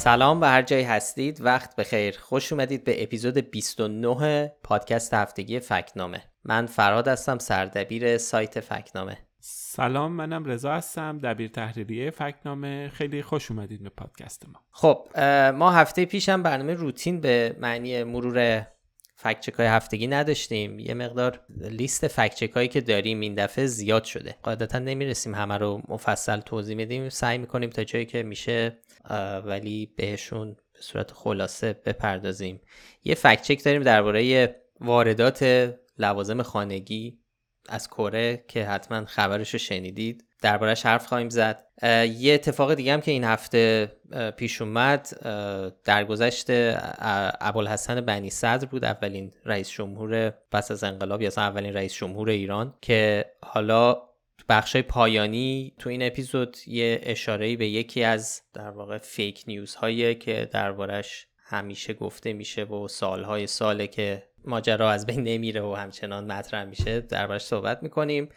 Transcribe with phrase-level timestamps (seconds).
[0.00, 1.40] سلام به هر جایی هستید.
[1.40, 2.18] وقت بخیر.
[2.18, 6.22] خوش اومدید به اپیزود 29 پادکست هفتگی فکنامه.
[6.44, 9.18] من فراد هستم سردبیر سایت فکنامه.
[9.40, 12.88] سلام منم رضا هستم دبیر تحریریه فکنامه.
[12.88, 14.60] خیلی خوش اومدید به پادکست ما.
[14.70, 15.18] خب
[15.50, 18.66] ما هفته پیشم برنامه روتین به معنی مرور
[19.22, 20.78] فکچک های هفتگی نداشتیم.
[20.78, 24.36] یه مقدار لیست فکچک هایی که داریم این دفعه زیاد شده.
[24.42, 28.78] قاعدتا نمی‌رسیم همه رو مفصل توضیح میدیم سعی می‌کنیم تا جایی که میشه
[29.44, 32.60] ولی بهشون به صورت خلاصه بپردازیم.
[33.04, 37.19] یه فکچک داریم درباره واردات لوازم خانگی.
[37.70, 40.24] از کره که حتما خبرش رو شنیدید.
[40.42, 41.66] دربارهش حرف خواهیم زد.
[42.16, 43.92] یه اتفاق دیگه هم که این هفته
[44.36, 45.08] پیش اومد
[45.84, 46.46] درگذشت
[47.40, 52.74] ابوالحسن بنی صدر بود اولین رئیس جمهور پس از انقلاب یا اولین رئیس جمهور ایران
[52.80, 54.02] که حالا
[54.48, 60.14] بخش پایانی تو این اپیزود یه اشاره به یکی از در واقع فیک نیوز هایی
[60.14, 66.32] که دربارش همیشه گفته میشه و سالهای ساله که ماجرا از بین نمیره و همچنان
[66.32, 68.28] مطرح میشه دربارش صحبت می‌کنیم.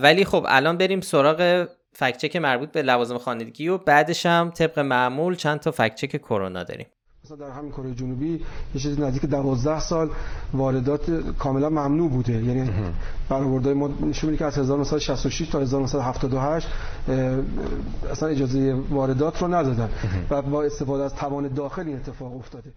[0.00, 5.34] ولی خب الان بریم سراغ فکچک مربوط به لوازم خانگی و بعدش هم طبق معمول
[5.34, 6.86] چند تا فکچک کرونا داریم.
[7.24, 8.40] مثلا در همین کره جنوبی
[8.74, 10.10] یه چیزی نزدیک 12 سال
[10.52, 12.32] واردات کاملا ممنوع بوده.
[12.32, 12.70] یعنی
[13.28, 16.68] برآوردهای ما نشون میده که از 1966 تا 1978
[18.10, 19.88] اصلا اجازه واردات رو ندادن
[20.30, 22.72] و با استفاده از توان داخل این اتفاق افتاده.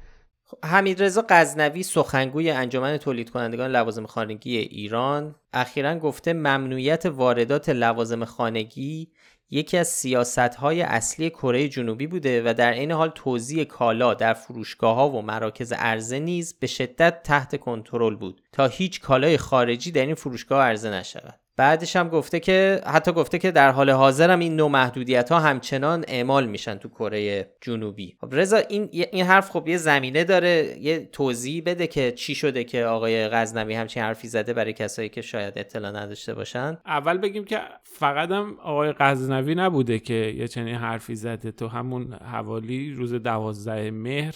[0.63, 5.35] حمید رضا غزنوی سخنگوی انجمن تولید کنندگان لوازم خانگی ایران.
[5.53, 9.11] اخیرا گفته ممنوعیت واردات لوازم خانگی
[9.49, 14.33] یکی از سیاست های اصلی کره جنوبی بوده و در این حال توزیع کالا در
[14.33, 18.41] فروشگاه ها و مراکز عرضه نیز به شدت تحت کنترل بود.
[18.51, 21.39] تا هیچ کالای خارجی در این فروشگاه عرضه نشود.
[21.57, 25.39] بعدش هم گفته که حتی گفته که در حال حاضر هم این نوع محدودیت ها
[25.39, 28.17] همچنان اعمال میشن تو کره جنوبی.
[28.21, 32.63] خب رضا این این حرف خب یه زمینه داره یه توضیح بده که چی شده
[32.63, 36.77] که آقای غزنوی همچین حرفی زده برای کسایی که شاید اطلاع نداشته باشن.
[36.85, 41.51] اول بگیم که فقط هم آقای غزنوی نبوده که یه چنین حرفی زده.
[41.51, 44.35] تو همون حوالی روز دوازده مهر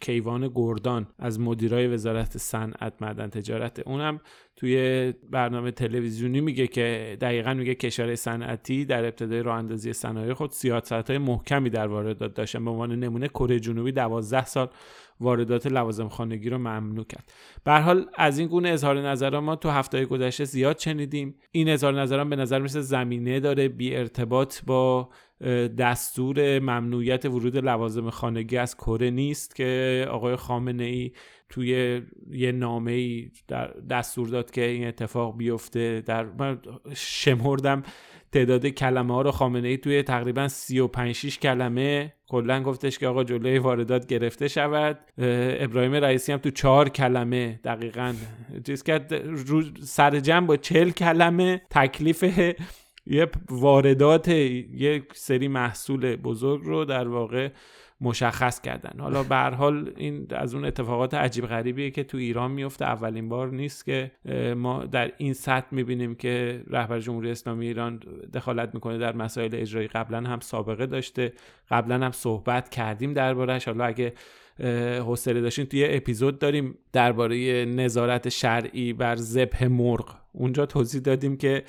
[0.00, 4.20] کیوان گردان از مدیرای وزارت صنعت معدن تجارت اونم
[4.56, 10.50] توی برنامه تلویزیونی میگه که دقیقا میگه کشور صنعتی در ابتدای راه اندازی صنایع خود
[10.50, 12.64] سیاست های محکمی در واردات داشتن.
[12.64, 14.68] به عنوان نمونه کره جنوبی 12 سال
[15.20, 17.32] واردات لوازم خانگی رو ممنوع کرد.
[17.64, 21.34] به حال از این گونه اظهار نظر ما تو هفته گذشته زیاد شنیدیم.
[21.52, 25.08] این اظهار نظران به نظر میسه زمینه داره بی ارتباط با
[25.78, 31.12] دستور ممنوعیت ورود لوازم خانگی از کره نیست که آقای خامنه ای
[31.48, 33.30] توی یه نامه ای
[33.90, 36.00] دستور داد که این اتفاق بیفته.
[36.06, 36.58] در من
[36.94, 37.82] شمردم
[38.32, 42.12] تعداد کلمه ها رو خامنه ای توی تقریبا 35 6 کلمه.
[42.28, 44.98] کلا گفتش که آقا جلوی واردات گرفته شود.
[45.18, 48.14] ابراهیم رئیسی هم تو چهار کلمه دقیقا.
[48.66, 49.34] چیز کرد
[49.82, 52.24] سر جمع با چل کلمه تکلیف
[53.06, 57.48] یه واردات یک سری محصول بزرگ رو در واقع
[58.00, 59.00] مشخص کردن.
[59.00, 62.84] حالا به حال این از اون اتفاقات عجیب غریبیه که تو ایران میفته.
[62.84, 64.10] اولین بار نیست که
[64.56, 68.00] ما در این سطح می‌بینیم که رهبر جمهوری اسلامی ایران
[68.34, 68.98] دخالت می‌کنه.
[68.98, 71.32] در مسائل اجرایی قبلا هم سابقه داشته.
[71.70, 74.12] قبلا هم صحبت کردیم دربارهش حالا اگه
[75.00, 80.16] حوصله داشتین توی اپیزود داریم درباره نظارت شرعی بر ذبح مرغ.
[80.32, 81.64] اونجا توضیح دادیم که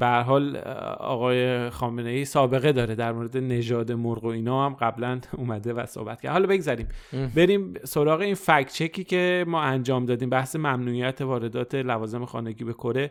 [0.00, 0.56] به حال
[1.00, 5.86] آقای خامنه ای سابقه داره در مورد نژاد مرغ و اینا هم قبلا اومده و
[5.86, 6.32] صحبت کرد.
[6.32, 6.88] حالا بگذاریم
[7.36, 10.30] بریم سراغ این فکت چکی که ما انجام دادیم.
[10.30, 13.10] بحث ممنوعیت واردات لوازم خانگی به کره.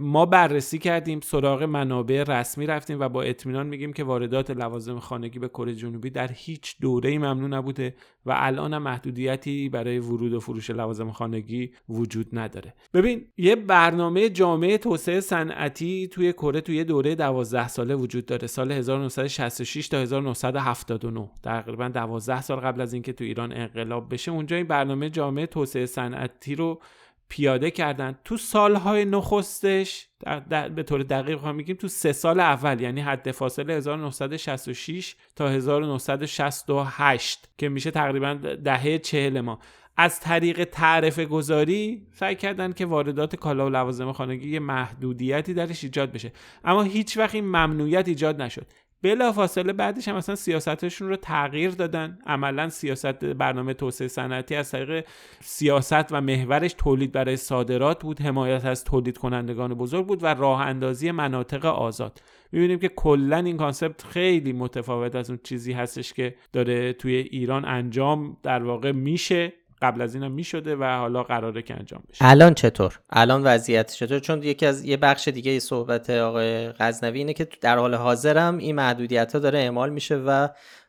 [0.00, 5.38] ما بررسی کردیم سراغ منابع رسمی رفتیم و با اطمینان میگیم که واردات لوازم خانگی
[5.38, 7.94] به کره جنوبی در هیچ دوره ممنوع نبوده
[8.26, 12.74] و الان محدودیتی برای ورود و فروش لوازم خانگی وجود نداره.
[12.94, 18.72] ببین یه برنامه جامعه توسعه صنعتی توی کره توی دوره 12 ساله وجود داره سال
[18.72, 24.66] 1966 تا 1979 تقریبا 12 سال قبل از اینکه تو ایران انقلاب بشه اونجا این
[24.66, 26.80] برنامه جامعه توسعه صنعتی رو
[27.28, 28.18] پیاده کردن.
[28.24, 30.08] تو سالهای نخستش
[30.50, 35.48] در به طور دقیق هم میگیم تو سه سال اول یعنی حد فاصله 1966 تا
[35.48, 38.34] 1968 که میشه تقریبا
[38.64, 39.58] دهه چهل ما.
[39.96, 45.84] از طریق تعرفه گذاری سعی کردن که واردات کالا و لوازم خانگی یه محدودیتی درش
[45.84, 46.32] ایجاد بشه.
[46.64, 48.66] اما هیچ وقت این ممنوعیت ایجاد نشد.
[49.06, 52.18] بلافاصله بعدش هم مثلا سیاستشون رو تغییر دادن.
[52.26, 55.06] عملا سیاست برنامه توسعه صنعتی از طریق
[55.40, 60.60] سیاست و محورش تولید برای صادرات بود حمایت از تولید کنندگان بزرگ بود و راه
[60.60, 62.20] اندازی مناطق آزاد.
[62.52, 67.64] می‌بینیم که کلا این کانسپت خیلی متفاوت از اون چیزی هستش که داره توی ایران
[67.64, 69.52] انجام در واقع میشه.
[69.82, 72.24] قبل از اینم می‌شده و حالا قراره که انجام بشه.
[72.24, 77.32] الان چطور؟ الان وضعیت چطور؟ چون یکی از یه بخش دیگه صحبت آقای غزنوی اینه
[77.32, 80.48] که در حال حاضرم این محدودیت ها داره اعمال میشه و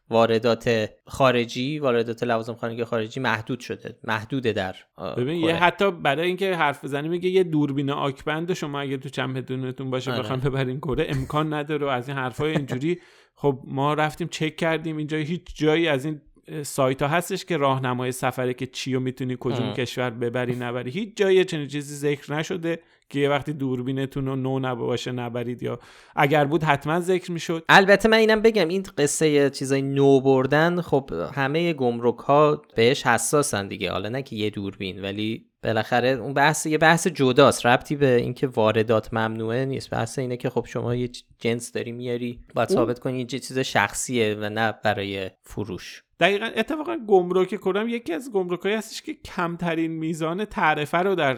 [0.09, 3.95] واردات خارجی واردات لوازم خانگی خارجی محدود شده.
[4.03, 4.75] محدوده در
[5.17, 9.89] ببین یه حتی برای اینکه حرف بزنی میگه یه دوربین آکبند شما اگه تو چمدونتون
[9.89, 10.21] باشه آره.
[10.21, 12.99] بخوام ببرین کره امکان نداره و از این حرفای اینجوری.
[13.35, 16.21] خب ما رفتیم چک کردیم اینجا هیچ جایی از این
[16.63, 20.91] سایت ها هستش که راهنمای سفره که چی و می‌تونی کدوم کشور ببری نبری.
[20.91, 22.79] هیچ جایی چنین چیزی ذکر نشده.
[23.09, 25.79] که یه وقتی دوربینتون رو نو نباشه نبرید یا
[26.15, 27.63] اگر بود حتما ذکر می‌شد.
[27.69, 33.67] البته من اینم بگم این قصه چیزای نو بردن خب همه گمرک ها بهش حساسن
[33.67, 33.91] دیگه.
[33.91, 37.65] حالا نه که یه دوربین ولی بالاخره اون بحث یه بحث جداست.
[37.65, 39.89] ربطی به اینکه واردات ممنوعه نیست.
[39.89, 44.35] بحث اینه که خب شما یه جنس داری میاری باید ثابت کنی یه چیز شخصیه
[44.39, 46.03] و نه برای فروش.
[46.19, 51.37] دقیقا اتفاقا گمرک کرم یکی از گمرکایی هستش که کمترین میزان تعرفه رو در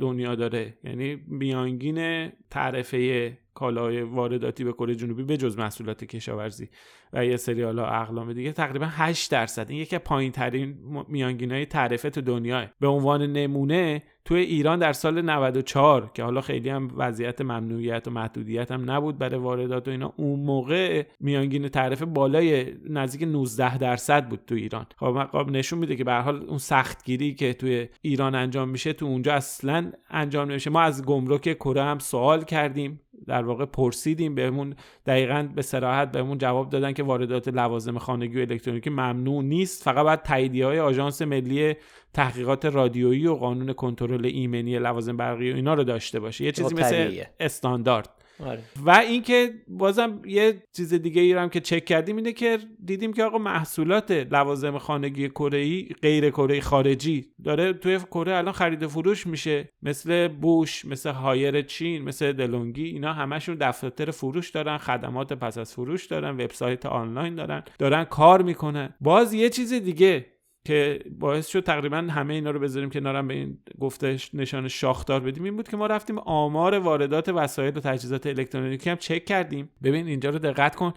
[0.00, 0.78] دنیا داره.
[0.84, 6.68] یعنی میانگین تعرفه کالای وارداتی به کره جنوبی به جز محصولات کشاورزی
[7.12, 9.70] و یه سری حالا اقلام دیگه تقریبا 8 درصد.
[9.70, 10.76] این یکی پایین ترین
[11.08, 12.66] میانگین های تعرفه تو دنیاه.
[12.80, 18.10] به عنوان نمونه توی ایران در سال 94 که حالا خیلی هم وضعیت ممنوعیت و
[18.10, 24.28] محدودیت هم نبود برای واردات و اینا اون موقع میانگین تعرفه بالای نزدیک 19 درصد
[24.28, 24.86] بود تو ایران.
[24.96, 29.06] خب, خب نشون میده که به حال اون سختگیری که توی ایران انجام میشه تو
[29.06, 30.70] اونجا اصلا انجام نمیشه.
[30.70, 33.00] ما از گمرک کره هم سوال کردیم.
[33.26, 34.74] در واقع پرسیدیم بهمون
[35.06, 39.82] دقیقا به سراحت بهمون جواب دادن که واردات لوازم خانگی و الکترونیکی ممنوع نیست.
[39.82, 41.74] فقط باید تاییدیه های آژانس ملی
[42.14, 46.44] تحقیقات رادیویی و قانون کنترل ایمنی لوازم برقی و اینا رو داشته باشه.
[46.44, 48.19] یه چیزی مثل استاندارد.
[48.46, 48.62] آره.
[48.84, 53.24] و اینکه بازم یه چیز دیگه ای هم که چک کردیم اینه که دیدیم که
[53.24, 59.68] آقا محصولات لوازم خانگی کره غیر کره خارجی داره توی کره الان خرید فروش میشه
[59.82, 65.74] مثل بوش مثل هایر چین مثل دلونگی اینا همشون دفتر فروش دارن خدمات پس از
[65.74, 70.26] فروش دارن وبسایت آنلاین دارن دارن کار می‌کنن باز یه چیز دیگه
[70.64, 75.20] که باعث شد تقریبا همه اینا رو بذاریم که نارم به این گفتش نشان شاخدار
[75.20, 75.44] بدیم.
[75.44, 79.70] این بود که ما رفتیم آمار واردات وسایل و تجهیزات الکترونیکی هم چک کردیم.
[79.82, 80.92] ببین اینجا رو دقت کن.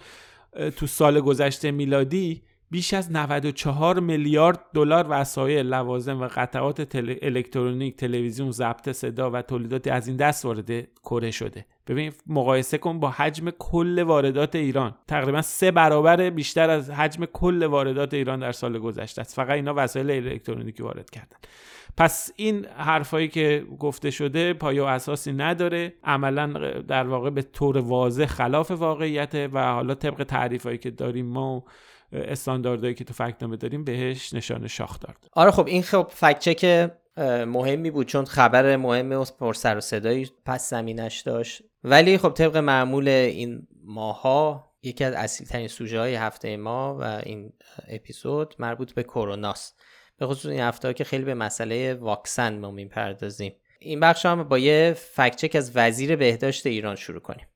[0.77, 2.43] تو سال گذشته میلادی
[2.73, 7.15] بیش از 94 میلیارد دلار وسایل لوازم و قطعات تل...
[7.21, 10.71] الکترونیک تلویزیون ضبط صدا و تولیدات از این دست وارد
[11.03, 11.65] کره شده.
[11.87, 14.95] ببین مقایسه کن با حجم کل واردات ایران.
[15.07, 19.35] تقریبا سه برابر بیشتر از حجم کل واردات ایران در سال گذشته است.
[19.35, 21.37] فقط اینا وسایل الکترونیکی وارد کردن.
[21.97, 25.93] پس این حرفایی که گفته شده پایه و اساسی نداره.
[26.03, 26.47] عملا
[26.87, 31.63] در واقع به طور واضح خلاف واقعیت و حالا طبق تعریفایی که داریم ما
[32.13, 36.91] استانداردهایی که تو فکتنامه داریم بهش نشان شاخ دارد آره خب این خب فکت چک
[37.47, 41.63] مهمی بود چون خبر مهم و پر سر و صدایی پس زمینش داشت.
[41.83, 47.03] ولی خب طبق معمول این ماها یکی از اصلی ترین سوژه های هفته ما و
[47.03, 47.53] این
[47.87, 49.81] اپیزود مربوط به کروناست
[50.17, 53.53] به خصوص این هفته که خیلی به مسئله واکسن ما می‌پردازیم.
[53.79, 57.47] این بخش هم با یه فکچک از وزیر بهداشت ایران شروع کنیم.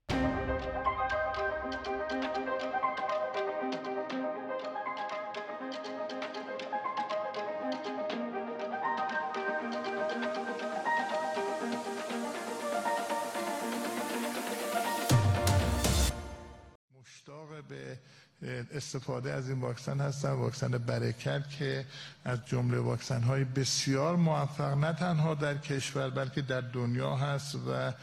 [18.97, 20.31] استفاده از این واکسن هستن.
[20.31, 21.85] واکسن برکت که
[22.25, 27.93] از جمله واکسن های بسیار موفق نه تنها در کشور بلکه در دنیا هست و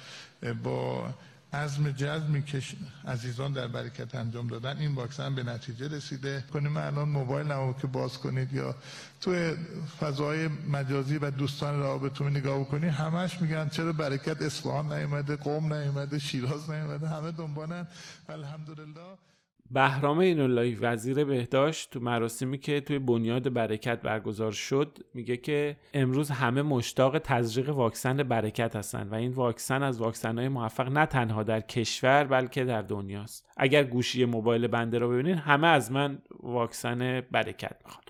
[0.63, 1.15] با
[1.53, 2.63] عزم جزمی که
[3.07, 6.45] عزیزان در برکت انجام دادن این واکسن به نتیجه رسیده.
[6.53, 8.75] کنیم الان موبایل نمو که باز کنید یا
[9.21, 9.55] توی
[10.01, 16.19] فضای مجازی و دوستان رابطه نگاه بکنید همش میگن چرا برکت اصفهان نیومده قوم نیومده
[16.19, 17.87] شیراز نیومده همه دنبالن.
[18.29, 19.34] الحمدلله.
[19.71, 26.30] بهرام ایناللهی وزیر بهداشت تو مراسمی که توی بنیاد برکت برگزار شد میگه که امروز
[26.30, 31.42] همه مشتاق تزریق واکسن برکت هستن و این واکسن از واکسن های موفق نه تنها
[31.42, 33.47] در کشور بلکه در دنیاست.
[33.56, 38.04] اگر گوشی موبایل بنده رو ببینید همه از من واکسن برکت می‌خوان.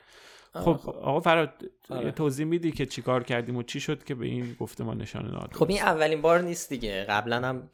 [0.54, 0.90] خب, خب.
[0.90, 1.50] آقا فراد
[1.90, 2.11] آره.
[2.11, 5.50] توضیح میدی که چیکار کردیم و چی شد که به این گفته ما نشانه داد
[5.52, 7.04] خب این اولین بار نیست دیگه.
[7.08, 7.68] قبلا هم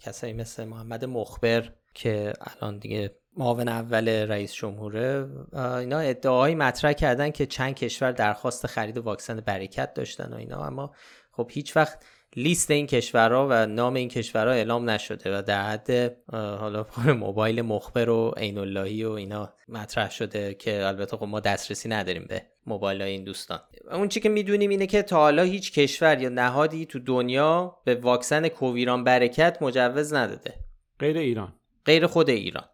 [0.00, 7.30] کسایی مثل محمد مخبر که الان دیگه معاون اول رئیس جمهوره اینا ادعاهایی مطرح کردن
[7.30, 10.94] که چند کشور درخواست خرید واکسن برکت داشتن و اینا اما
[11.32, 12.04] خب هیچ وقت
[12.36, 18.08] لیست این کشورها و نام این کشورها اعلام نشده و در حد حالا موبایل مخبر
[18.08, 23.02] و عین اللهی و اینا مطرح شده که البته خب ما دسترسی نداریم به موبایل
[23.02, 23.60] های این دوستان.
[23.92, 27.94] اون چی که می‌دونیم اینه که تا حالا هیچ کشور یا نهادی تو دنیا به
[27.94, 30.54] واکسن کوویران برکت مجوز نداده.
[30.98, 31.52] غیر ایران.
[31.86, 32.64] غیر خود ایران.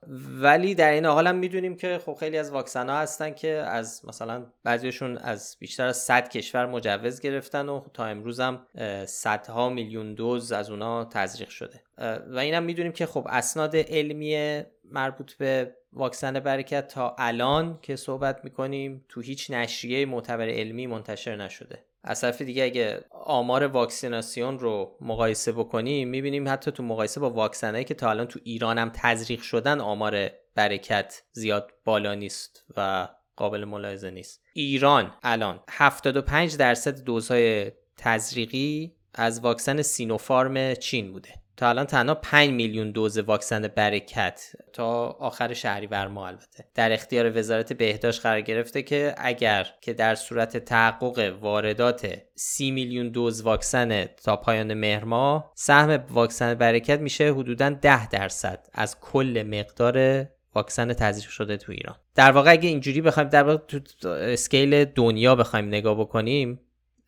[0.40, 4.02] ولی در این حال هم می‌دونیم که خب خیلی از واکسن ها هستن که از
[4.04, 8.66] مثلا بعضیشون از بیشتر از 100 کشور مجوز گرفتن و تا امروز هم
[9.06, 11.82] صدها میلیون دوز از اونا تزریق شده.
[12.26, 18.44] و اینم می‌دونیم که خب اسناد علمی مربوط به واکسن برکت تا الان که صحبت
[18.44, 21.78] می‌کنیم تو هیچ نشریه معتبر علمی منتشر نشده.
[22.04, 27.84] از طرف دیگه اگه آمار واکسیناسیون رو مقایسه بکنیم می‌بینیم حتی تو مقایسه با واکسنایی
[27.84, 33.64] که تا الان تو ایران هم تزریق شدن آمار برکت زیاد بالا نیست و قابل
[33.64, 34.42] ملاحظه نیست.
[34.54, 41.41] ایران الان 75 درصد دوزهای تزریقی از واکسن سینوفارم چین بوده.
[41.56, 44.42] تا الان تنها 5 میلیون دوز واکسن برکت
[44.72, 46.64] تا آخر شهریور ما البته.
[46.74, 53.08] در اختیار وزارت بهداشت قرار گرفته که اگر که در صورت تحقق واردات 30 میلیون
[53.08, 59.44] دوز واکسن تا پایان مهر ماه سهم واکسن برکت میشه حدودا 10 درصد از کل
[59.46, 61.96] مقدار واکسن تزریق شده تو ایران.
[62.14, 66.60] در واقع اگه اینجوری بخوایم در واقع تو اسکیل دنیا بخوایم نگاه بکنیم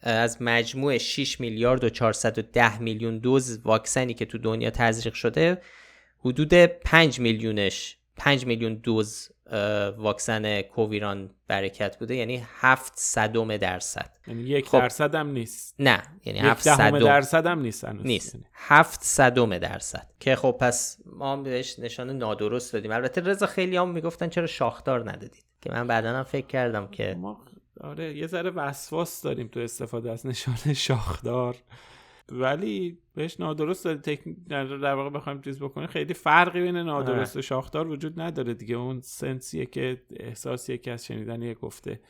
[0.05, 5.61] از مجموع 6 میلیارد و 410 میلیون دوز واکسنی که تو دنیا تزریق شده
[6.19, 9.29] حدود 5 میلیونش 5 میلیون دوز
[9.97, 14.17] واکسن کوویران برکت بوده یعنی 7 صدم درصد.
[14.27, 14.79] یعنی یک خب.
[14.79, 15.75] درصد هم نیست.
[15.79, 16.99] نه یعنی 7 صدم.
[16.99, 18.37] درصد هم نیست نیست.
[18.55, 20.11] 7 صدم درصد.
[20.21, 22.91] که خب پس ما بهش نشانه نادرست دادیم.
[22.91, 27.15] البته رضا خیلی هم می‌گفتن چرا شاخدار ندادید؟ که من بعدا هم فکر کردم که
[27.19, 27.45] ما
[27.81, 31.57] آره یه ذره وسواس داریم تو استفاده از نشانه شاخدار.
[32.33, 37.39] ولی بهش نادرست داره تکنیک در واقع بخوایم چیز بکنیم خیلی فرقی بین نادرست و
[37.39, 37.47] آره.
[37.47, 38.77] شاخدار وجود نداره دیگه.
[38.77, 42.01] اون سنسیه که احساسیه که از شنیدن یه گفته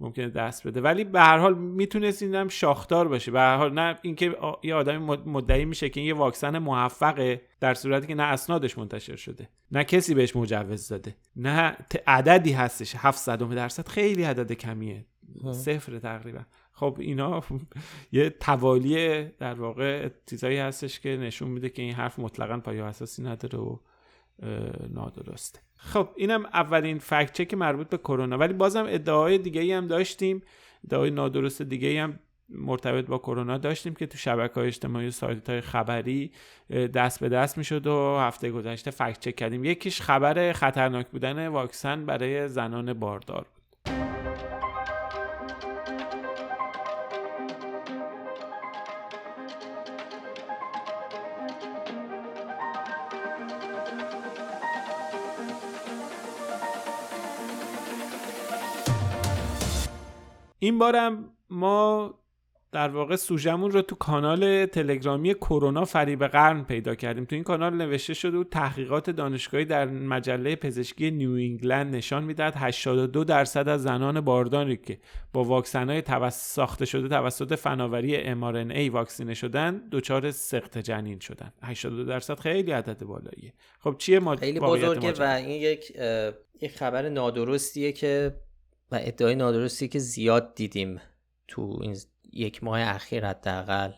[0.00, 0.80] ممکنه دست بده.
[0.80, 3.30] ولی به هر حال می‌تونست این هم شاخدار باشه.
[3.30, 7.74] به هر حال نه اینکه یه آدمی مدعی میشه که این یه واکسن موفقه در
[7.74, 11.76] صورتی که نه اسنادش منتشر شده نه کسی بهش مجوز داده نه
[12.06, 15.06] عددی هستش 700 درصد خیلی عدد کمیه.
[15.52, 16.40] صفر تقریبا.
[16.72, 17.42] خب اینا
[18.12, 23.22] یه توالی در واقع چیزایی هستش که نشون میده که این حرف مطلقا پایه اساسی
[23.22, 23.76] نداره و
[24.90, 25.60] نادرسته.
[25.76, 28.38] خب اینم اولین فکت چک مربوط به کرونا.
[28.38, 30.42] ولی بازم ادعای دیگه ای هم داشتیم.
[30.84, 35.10] ادعای نادرست دیگه ای هم مرتبط با کرونا داشتیم که تو شبکه های اجتماعی و
[35.10, 36.32] سایت های خبری
[36.70, 39.64] دست به دست می‌شد و هفته گذشته فکت چک کردیم.
[39.64, 43.46] یکیش خبر خطرناک بودن واکسن برای زنان باردار.
[60.62, 62.14] این بارم ما
[62.72, 67.24] در واقع سوژمون رو تو کانال تلگرامی کرونا فریب قرن پیدا کردیم.
[67.24, 72.54] تو این کانال نوشته شده و تحقیقات دانشگاهی در مجله پزشکی نیو انگلند نشان می‌دهد
[72.56, 74.98] 82 درصد از زنان بارداری که
[75.32, 81.52] با واکسن های ساخته شده توسط فناوری mRNA واکسینه شدن دچار سقط جنین شدن.
[81.62, 83.52] 82 درصد خیلی عدد بالاییه.
[83.78, 85.92] خب چیه ما خیلی بزرگه و این یک
[86.60, 88.34] یک خبر نادرستیه که
[88.92, 91.00] و ادعای نادرستی که زیاد دیدیم
[91.48, 91.96] تو این
[92.32, 93.92] یک ماه اخیر حداقل.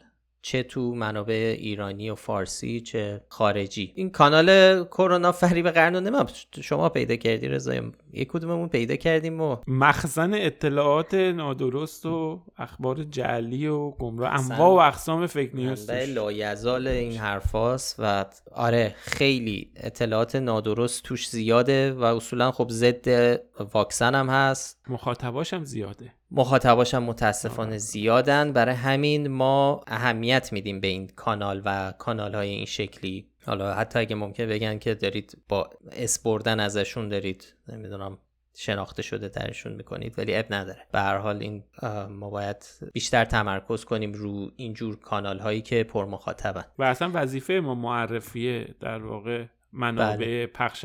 [0.44, 3.92] چه تو منابع ایرانی و فارسی چه خارجی.
[3.94, 6.26] این کانال کرونا فریب قرن
[6.60, 7.74] شما پیدا کردی رضا.
[8.12, 14.34] یک کدوممون پیدا کردیم و مخزن اطلاعات نادرست و اخبار جعلی و گمراه.
[14.34, 21.92] انواع و اقسام فیک نیوز لایزال این حرفاست و آره خیلی اطلاعات نادرست توش زیاده
[21.92, 23.40] و اصولا خب ضد
[23.74, 24.80] واکسن هم هست.
[24.88, 26.12] مخاطباش هم زیاده.
[26.30, 28.52] مخاطباش هم متاسفانه زیادن.
[28.52, 33.28] برای همین ما اهمیت میدیم به این کانال و کانال های این شکلی.
[33.46, 38.18] حالا حتی اگه ممکن بگن که دارید با اسپردن ازشون دارید نمی‌دونم
[38.56, 40.86] شناخته شده درشون می‌کنید ولی اب نداره.
[40.92, 41.64] به هر حال این
[42.08, 42.56] ما باید
[42.92, 48.74] بیشتر تمرکز کنیم رو اینجور کانال هایی که پر مخاطبن و اصلا وظیفه ما معرفیه
[48.80, 50.46] در واقع منابع بله.
[50.46, 50.84] پخش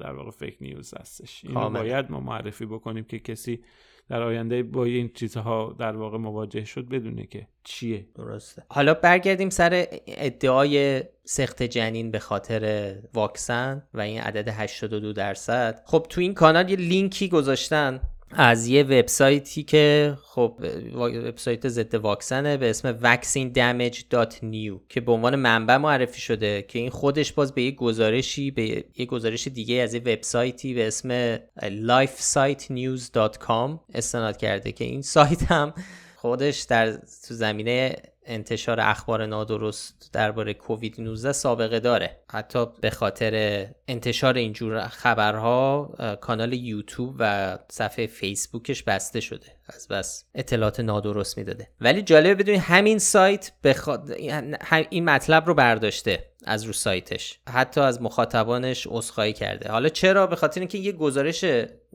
[0.00, 1.44] در واقع فیک نیوز هستش.
[1.44, 3.64] اینو باید ما معرفی بکنیم که کسی
[4.10, 8.06] در آینده با این چیزها در واقع مواجه شد بدونه که چیه.
[8.14, 8.62] درسته.
[8.68, 15.82] حالا برگردیم سر ادعای سخت جنین به خاطر واکسن و این عدد 82 درصد.
[15.86, 18.00] خب تو این کانال یه لینکی گذاشتن.
[18.32, 25.76] از یه وبسایتی که خب وبسایت ضد واکسنه به اسم vaccinedamage.new که به عنوان منبع
[25.76, 30.00] معرفی شده که این خودش باز به یه گزارشی به یه گزارش دیگه از یه
[30.00, 35.74] وبسایتی به اسم lifesitenews.com استناد کرده که این سایت هم
[36.16, 37.96] خودش در تو زمینه
[38.26, 42.20] انتشار اخبار نادرست درباره کووید 19 سابقه داره.
[42.30, 49.46] حتی به خاطر انتشار اینجور خبرها کانال یوتیوب و صفحه فیسبوکش بسته شده.
[49.66, 51.68] از بس اطلاعات نادرست می‌داده.
[51.80, 54.10] ولی جالبه بدونید همین سایت بخواد
[54.90, 56.29] این مطلب رو برداشته.
[56.46, 57.38] از رو سایتش.
[57.48, 59.68] حتی از مخاطبانش عذرخواهی کرده.
[59.68, 61.44] حالا چرا؟ به خاطر اینکه یه گزارش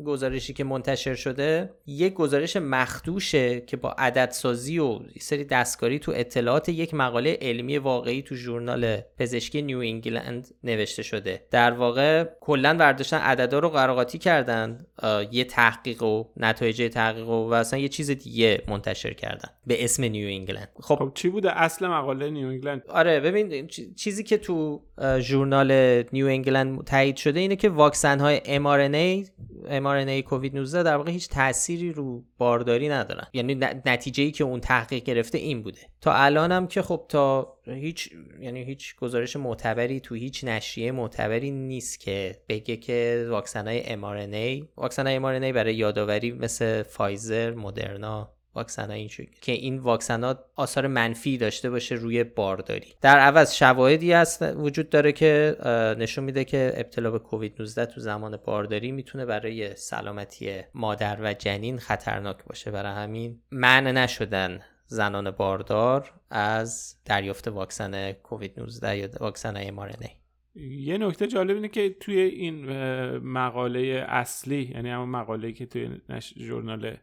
[0.06, 6.12] گزارشی که منتشر شده یه گزارش مخدوشه که با عددسازی و یه سری دستکاری تو
[6.16, 11.46] اطلاعات یک مقاله علمی واقعی تو ژورنال پزشکی نیو انگلند نوشته شده.
[11.52, 14.86] در واقع کلا برداشتن عددا رو قر و قاطی کردن
[15.32, 19.50] یه تحقیق و نتایج تحقیق و اصلا یه چیز دیگه منتشر کردن.
[19.68, 20.70] به اسم نیو انگلند.
[20.82, 24.82] خب, خب چی بوده اصل مقاله نیو انگلند؟ آره ببین چیزی که تو
[25.20, 29.28] ژورنال نیو انگلند تایید شده اینه که واکسن های mRNA
[29.66, 33.28] mRNA کووید 19 در واقع هیچ تأثیری رو بارداری ندارن.
[33.34, 35.80] یعنی نتیجه ای که اون تحقیق گرفته این بوده.
[36.02, 42.00] تا الانم که خب تا هیچ یعنی هیچ گزارش معتبری تو هیچ نشریه معتبری نیست
[42.00, 48.92] که بگه که واکسن های mRNA واکسن های mRNA برای یادآوری مثل فایزر مدرنا واکسن
[48.92, 49.10] این
[49.42, 52.94] که این واکسن ها آثار منفی داشته باشه روی بارداری.
[53.02, 55.56] در عوض شواهدی هست وجود داره که
[56.00, 61.34] نشون میده که ابتلا به کووید 19 تو زمان بارداری می‌تونه برای سلامتی مادر و
[61.34, 62.72] جنین خطرناک باشه.
[62.72, 70.10] برای همین منع نشدن زنان باردار از دریافت واکسن کووید 19 یا واکسن mRNA
[70.56, 72.70] یه نکته جالب اینه که توی این
[73.18, 75.90] مقاله اصلی یعنی همون مقاله که توی
[76.38, 76.98] ژورنال نیو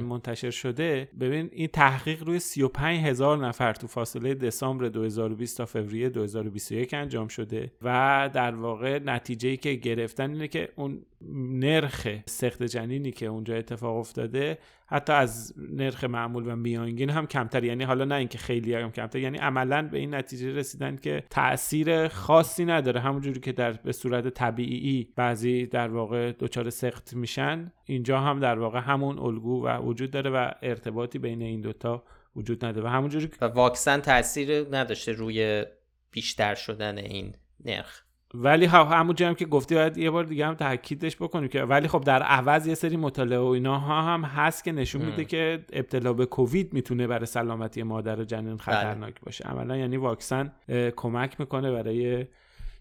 [0.00, 1.08] منتشر شده.
[1.20, 7.28] ببین این تحقیق روی 35 هزار نفر تو فاصله دسامبر 2020 تا فوریه 2021 انجام
[7.28, 13.26] شده و در واقع نتیجه ای که گرفتن اینه که اون نرخ سخت جنینی که
[13.26, 17.64] اونجا اتفاق افتاده حتی از نرخ معمول و میانگین هم کمتر.
[17.64, 22.08] یعنی حالا نه اینکه خیلی هم کمتر یعنی عملا به این نتیجه رسیدن که تاثیر
[22.08, 23.00] خاصی نداره.
[23.00, 28.58] همونجوری که در به صورت طبیعی بعضی در واقع دچار سخت میشن اینجا هم در
[28.58, 32.04] واقع همون الگو و وجود داره و ارتباطی بین این دوتا
[32.36, 35.64] وجود نداره و همونجوری و واکسن تاثیر نداشته روی
[36.10, 38.04] بیشتر شدن این نرخ.
[38.34, 41.88] ولی خب همون هم که گفتی باید یه بار دیگه هم تاکیدش بکنیم که ولی
[41.88, 45.64] خب در عوض یه سری مطالعه و اینا ها هم هست که نشون میده که
[45.72, 48.56] ابتلا به کووید می‌تونه برای سلامتی مادر و جنین بله.
[48.56, 49.44] خطرناک باشه.
[49.44, 50.52] عملا یعنی واکسن
[50.96, 52.26] کمک می‌کنه برای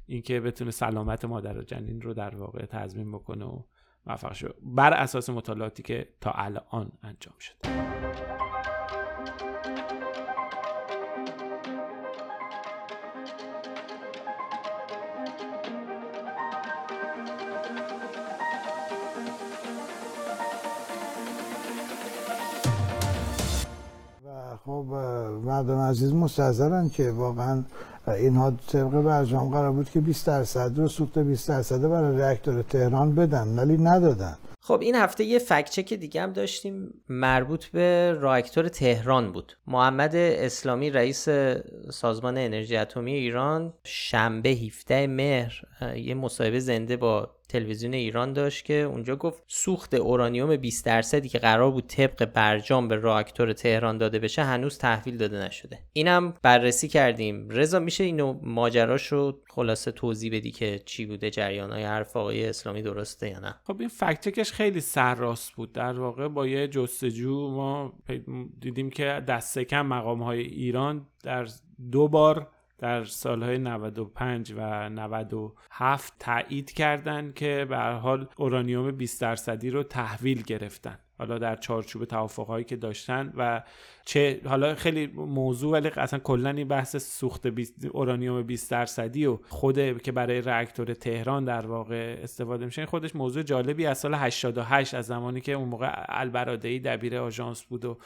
[0.07, 3.59] اینکه بتونه سلامت مادر و جنین رو در واقع تضمین بکنه و
[4.05, 7.83] موفق شه بر اساس مطالعاتی که تا الان انجام شده.
[24.65, 24.85] خب
[25.43, 27.63] مردم عزیز مستحضرن که واقعا
[28.07, 33.15] اینها طبق برجام قرار بود که 20 درصد رو سوخت 20 درصد برای reaktor تهران
[33.15, 34.37] بدن ولی ندادن.
[34.61, 39.57] خب این هفته یه فکچک دیگه هم داشتیم مربوط به راکتور تهران بود.
[39.67, 41.27] محمد اسلامی رئیس
[41.91, 45.61] سازمان انرژی اتمی ایران شنبه 17 مهر
[45.95, 51.39] یه مصاحبه زنده با تلویزیون ایران داشت که اونجا گفت سوخت اورانیوم 20 درصدی که
[51.39, 55.79] قرار بود طبق برجام به راکتور تهران داده بشه هنوز تحویل داده نشده.
[55.93, 57.49] اینم بررسی کردیم.
[57.49, 62.45] رضا میشه اینو ماجراش رو خلاصه توضیح بدی که چی بوده جریان های حرف آقای
[62.45, 65.71] اسلامی درسته یا نه؟ خب این فکتکش خیلی سرراست بود.
[65.71, 67.93] در واقع با یه جستجو ما
[68.59, 71.47] دیدیم که دست کم مقام های ایران در
[71.91, 79.69] دو بار در سالهای 95 و 97 تایید کردند که به حال اورانیوم 20 درصدی
[79.69, 80.99] رو تحویل گرفتن.
[81.17, 83.63] حالا در چارچوب توافقهایی که داشتن و
[84.05, 87.47] چه حالا خیلی موضوع ولی اصلا کلا این بحث سوخت
[87.91, 93.43] اورانیوم 20 درصدی و خود که برای راکتور تهران در واقع استفاده میشه خودش موضوع
[93.43, 97.97] جالبی از سال 88 از زمانی که اون موقع البرادعی دبیر آژانس بود و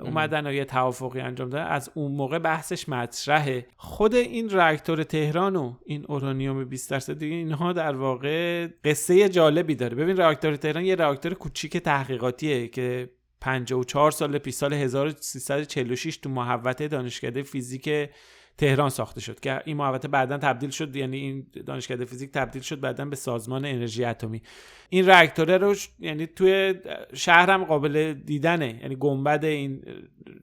[0.00, 1.66] اومدن و یه توافقی انجام دادن.
[1.66, 3.66] از اون موقع بحثش مطرحه.
[3.76, 9.94] خود این راکتور تهران و این اورانیوم 20 درصد اینها در واقع قصه جالبی داره.
[9.94, 16.88] ببین راکتور تهران یه راکتور کوچیک تحقیقاتیه که 54 سال پیش سال 1346 تو محوطه
[16.88, 18.10] دانشکده فیزیک
[18.58, 22.80] تهران ساخته شد که این محوطه بعدا تبدیل شد یعنی این دانشکده فیزیک تبدیل شد
[22.80, 24.42] بعدا به سازمان انرژی اتمی.
[24.90, 26.74] این راکتوره رو یعنی توی
[27.14, 28.78] شهرم قابل دیدنه.
[28.82, 29.82] یعنی گنبد این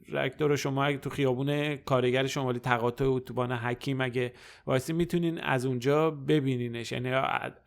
[0.10, 4.34] راکتور رو شما تو خیابون کارگر شمالی تقاطع اتوبان حکیم اگه
[4.66, 6.92] واسه می‌تونین از اونجا ببینینش.
[6.92, 7.10] یعنی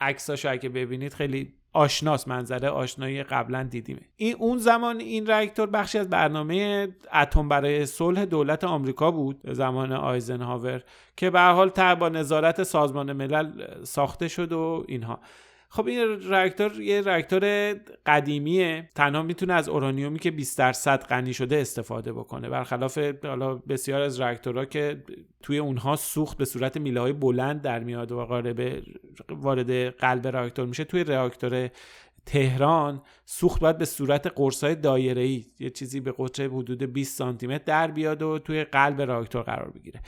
[0.00, 4.00] عکساشو اگه ببینید خیلی آشناس منظره آشنایی قبلا دیدیم.
[4.16, 9.92] این اون زمان این راکتور بخشی از برنامه اتم برای صلح دولت آمریکا بود زمان
[9.92, 10.82] آیزنهاور
[11.16, 15.20] که به حال با نظارت سازمان ملل ساخته شد و اینها.
[15.70, 17.74] خب این راکتور یه راکتور
[18.06, 18.90] قدیمیه.
[18.94, 22.48] تنها می‌تونه از اورانیومی که 20 درصد غنی شده استفاده بکنه.
[22.48, 25.02] برخلاف حالا بسیار از راکتورها که
[25.42, 28.82] توی اونها سوخت به صورت میله های بلند در میاد و قارب
[29.28, 30.84] وارد قلب راکتور میشه.
[30.84, 31.70] توی راکتور
[32.26, 37.90] تهران سوخت باید به صورت قرصای دایره‌ای یه چیزی به قطر حدود 20 سانتی در
[37.90, 40.00] بیاد و توی قلب راکتور قرار بگیره.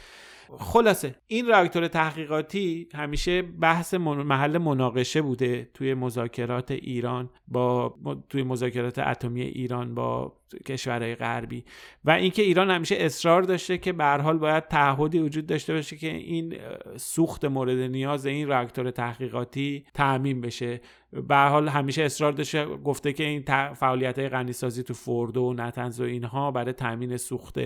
[0.59, 7.95] خلاصه این راکتور تحقیقاتی همیشه بحث محل مناقشه بوده توی مذاکرات ایران با
[8.29, 11.65] توی مذاکرات اتمی ایران با کشورهای غربی.
[12.05, 16.15] و اینکه ایران همیشه اصرار داشته که به حال باید تعهدی وجود داشته باشه که
[16.15, 16.59] این
[16.97, 20.81] سوخت مورد نیاز این راکتور تحقیقاتی تعمین بشه.
[21.29, 23.43] به حال همیشه اصرار داشته گفته که این
[23.75, 27.59] فعالیت های غنیسازی تو فوردو و نتنز و اینها برای تامین سوخت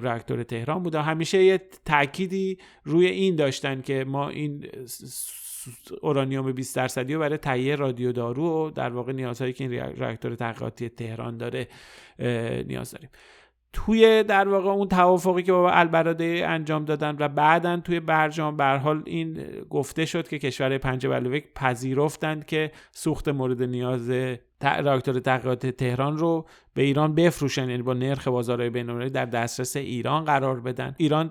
[0.00, 1.02] راکتور تهران بوده.
[1.02, 4.68] همیشه یه تأکیدی روی این داشتن که ما این
[6.00, 10.34] اورانیوم 20 درصدی رو برای تهیه رادیو دارو و در واقع نیازهایی که این راکتور
[10.34, 11.68] تحقیقاتی تهران داره
[12.66, 13.10] نیاز داریم.
[13.72, 18.76] توی در واقع اون توافقی که با البراده انجام دادن و بعدا توی برجام بر
[18.76, 19.38] حال این
[19.70, 24.10] گفته شد که کشورهای پنج بلوک پذیرفتند که سوخت مورد نیاز
[24.60, 30.24] راکتور تحقیقات تهران رو به ایران بفروشن یعنی با نرخ بازارهای بین‌المللی در دسترس ایران
[30.24, 30.94] قرار بدن.
[30.98, 31.30] ایران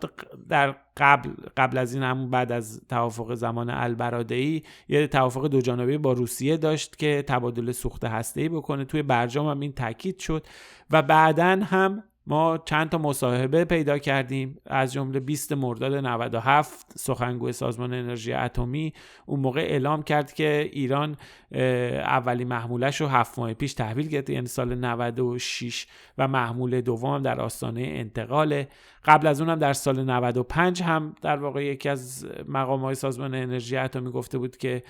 [0.50, 5.98] در قبل قبل از این همون بعد از توافق زمان البرادعی یه توافق دو جانبه
[5.98, 8.86] با روسیه داشت که تبادل سوخت هسته‌ای بکنه.
[8.86, 10.46] توی برجام هم این تاکید شد
[10.92, 17.52] و بعدا هم ما چند تا مصاحبه پیدا کردیم از جمله 20 مرداد 97 سخنگوی
[17.52, 18.94] سازمان انرژی اتمی.
[19.26, 21.18] اون موقع اعلام کرد که ایران
[21.52, 25.88] اولی محمولش رو هفت ماه پیش تحویل گرفته یعنی سال 96
[26.18, 28.68] و محمول دوم در آستانه انتقاله.
[29.06, 33.78] قبل از اونم در سال 95 هم در واقع یکی از مقام های سازمان انرژی
[33.78, 34.84] اتمی گفته بود که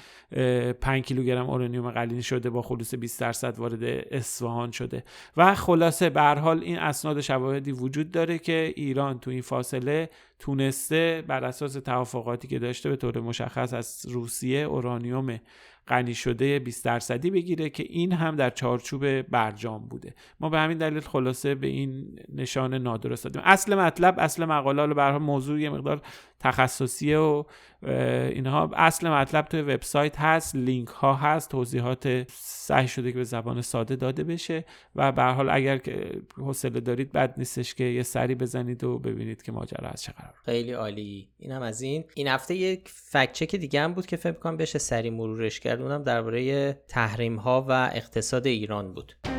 [0.82, 5.04] 5 کیلوگرم اورانیوم قلینی شده با خلوص 20 درصد وارد اصفهان شده.
[5.38, 11.24] و خلاصه به حال این اسناد شواهدی وجود داره که ایران تو این فاصله تونسته
[11.28, 15.40] بر اساس توافقاتی که داشته به طور مشخص از روسیه اورانیوم
[15.88, 20.14] غنی شده 20 درصدی بگیره که این هم در چارچوب برجام بوده.
[20.40, 23.42] ما به همین دلیل خلاصه به این نشان نادرست دادیم.
[23.46, 26.02] اصل مطلب اصل مقاله رو به موضوع یه مقدار
[26.40, 27.44] تخصصیه و
[27.84, 33.62] اینها اصل مطلب توی وبسایت هست لینک ها هست توضیحات صحیح شده که به زبان
[33.62, 34.66] ساده داده بشه
[34.96, 35.82] و به حال اگر
[36.38, 40.34] حوصله دارید بد نیستش که یه سری بزنید و ببینید که ماجرا از چه قرار
[40.46, 41.30] خیلی عالی.
[41.40, 42.04] اینم از این.
[42.16, 45.82] این هفته یک فکت چک دیگه هم بود که فکر کنم بشه سری مرورش کرد
[45.82, 49.39] اونم درباره تحریم ها و اقتصاد ایران بود.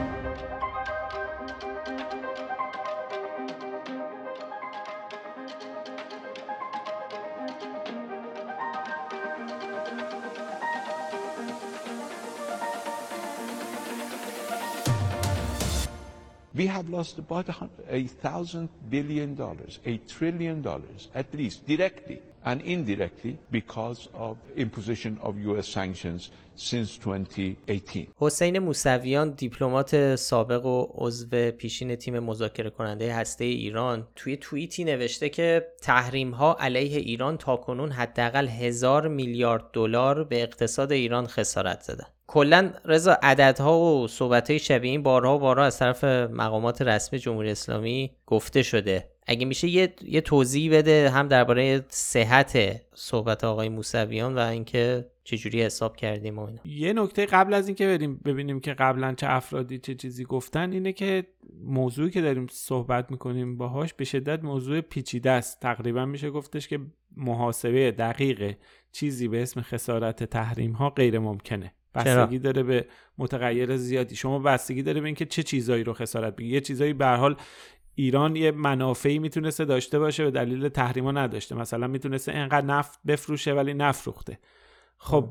[17.01, 17.49] Lost about
[17.99, 25.13] a thousand billion dollars, a trillion dollars at least, directly and indirectly because of imposition
[25.23, 28.09] of US sanctions since 2018.
[28.17, 35.29] حسین موسویان دیپلمات سابق و عضو پیشین تیم مذاکره کننده هسته ایران توی توییتی نوشته
[35.29, 42.07] که تحریم ها علیه ایران تاکنون حداقل هزار میلیارد دلار به اقتصاد ایران خسارت زدن.
[42.31, 47.19] کلا رضا عددها و صحبت های شبیه این بارها و بارها از طرف مقامات رسمی
[47.19, 49.11] جمهوری اسلامی گفته شده.
[49.27, 52.59] اگه میشه یه, یه توضیح بده هم درباره صحت
[52.95, 56.61] صحبت آقای موسویان و اینکه چجوری حساب کردیم و اینا.
[56.65, 60.93] یه نکته قبل از اینکه بریم ببینیم که قبلا چه افرادی چه چیزی گفتن اینه
[60.93, 61.27] که
[61.65, 65.61] موضوعی که داریم صحبت می‌کنیم باهاش به شدت موضوع پیچیده است.
[65.61, 66.81] تقریبا میشه گفتش که
[67.17, 68.57] محاسبه دقیق
[68.93, 72.87] چیزی به اسم خسارت تحریم ها غیر ممکنه بستگی داره به
[73.19, 74.17] متغیر زیادی.
[74.17, 77.37] شما بستگی داره به اینکه چه چیزایی رو خسارت بگی یه چیزایی به حال
[77.95, 81.55] ایران یه منافعی می‌تونسته داشته باشه به دلیل تحریما نداشته.
[81.55, 84.39] مثلا می‌تونسته انقدر نفت بفروشه ولی نفروخته.
[85.03, 85.31] خب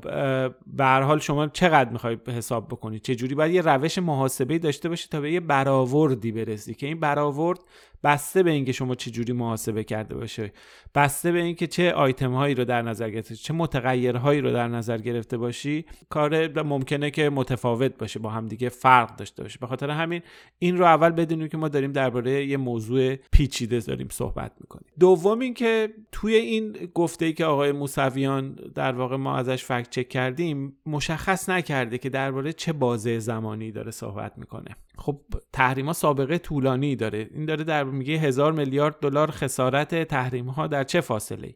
[0.66, 5.08] به حال شما چقدر می‌خوای حساب بکنی؟ چه جوری باید یه روش محاسبه داشته باشی
[5.08, 7.58] تا به یه برآوردی برسی؟ که این برآورد
[8.04, 10.52] بسته به اینکه شما چه جوری محاسبه کرده باشه.
[10.94, 14.98] بسته به اینکه چه آیتم هایی رو در نظر گرفته چه متغیرهایی رو در نظر
[14.98, 19.58] گرفته باشی کار ممکنه که متفاوت باشه با همدیگه فرق داشته باشه.
[19.60, 20.22] به خاطر همین
[20.58, 24.86] این رو اول بدونیم که ما داریم درباره یه موضوع پیچیده داریم صحبت می‌کنیم.
[25.00, 30.08] دوم اینکه توی این گفته ای که آقای موسویان در واقع ما ازش فکت چک
[30.08, 34.76] کردیم مشخص نکرده که درباره چه بازه زمانی داره صحبت می‌کنه.
[35.00, 35.20] خب
[35.52, 37.30] تحریما سابقه طولانی داره.
[37.34, 41.54] این داره در میگه هزار میلیارد دلار خسارت تحریم ها در چه فاصله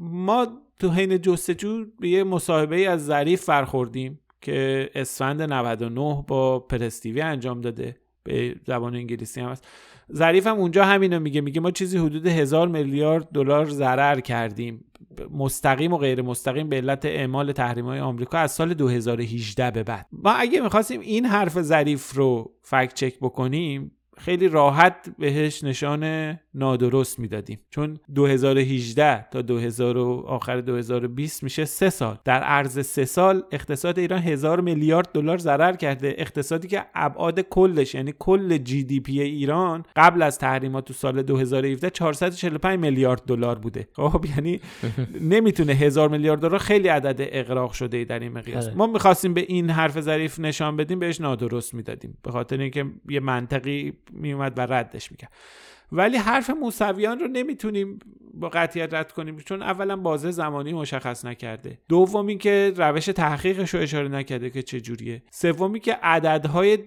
[0.00, 0.46] ما
[0.78, 7.60] تو حین جستجو به یه مصاحبه از ظریف برخوردیم که اسفند 99 با پرستیوی انجام
[7.60, 7.96] داده.
[8.22, 9.66] به زبان انگلیسی هم هست.
[10.14, 14.84] ظریف هم اونجا همینو میگه میگه ما چیزی حدود هزار میلیارد دلار ضرر کردیم.
[15.30, 20.06] مستقیم و غیر مستقیم به علت اعمال تحریم های آمریکا از سال 2018 به بعد.
[20.12, 27.18] ما اگه می‌خواستیم این حرف ظریف رو فکت چک بکنیم خیلی راحت بهش نشان نادرست
[27.18, 27.58] می‌دادیم.
[27.70, 32.18] چون 2018 تا 2000 آخر 2020 میشه سه سال.
[32.24, 36.14] در عرض سه سال اقتصاد ایران هزار میلیارد دلار ضرر کرده.
[36.18, 41.22] اقتصادی که ابعاد کلش یعنی کل جی دی پی ایران قبل از تحریمات تو سال
[41.22, 43.88] 2017 445 میلیارد دلار بوده.
[43.96, 44.60] خب یعنی
[45.34, 48.66] نمی‌تونه هزار میلیارد دلار خیلی عدد اقراق شده در این مقیاس.
[48.66, 48.74] آره.
[48.74, 52.18] ما می‌خواستیم به این حرف ظریف نشان بدیم بهش نادرست می‌دادیم.
[52.22, 55.32] به خاطر اینکه یه منطقی میومد و ردش می‌کرد.
[55.92, 57.98] ولی حرف موسویان رو نمی‌تونیم
[58.34, 61.78] با قطعیت رد کنیم چون اولا بازه زمانی مشخص نکرده.
[61.88, 65.22] دومی که روش تحقیقش رو اشاره نکرده که چه جوریه.
[65.30, 66.78] سومی که عددهای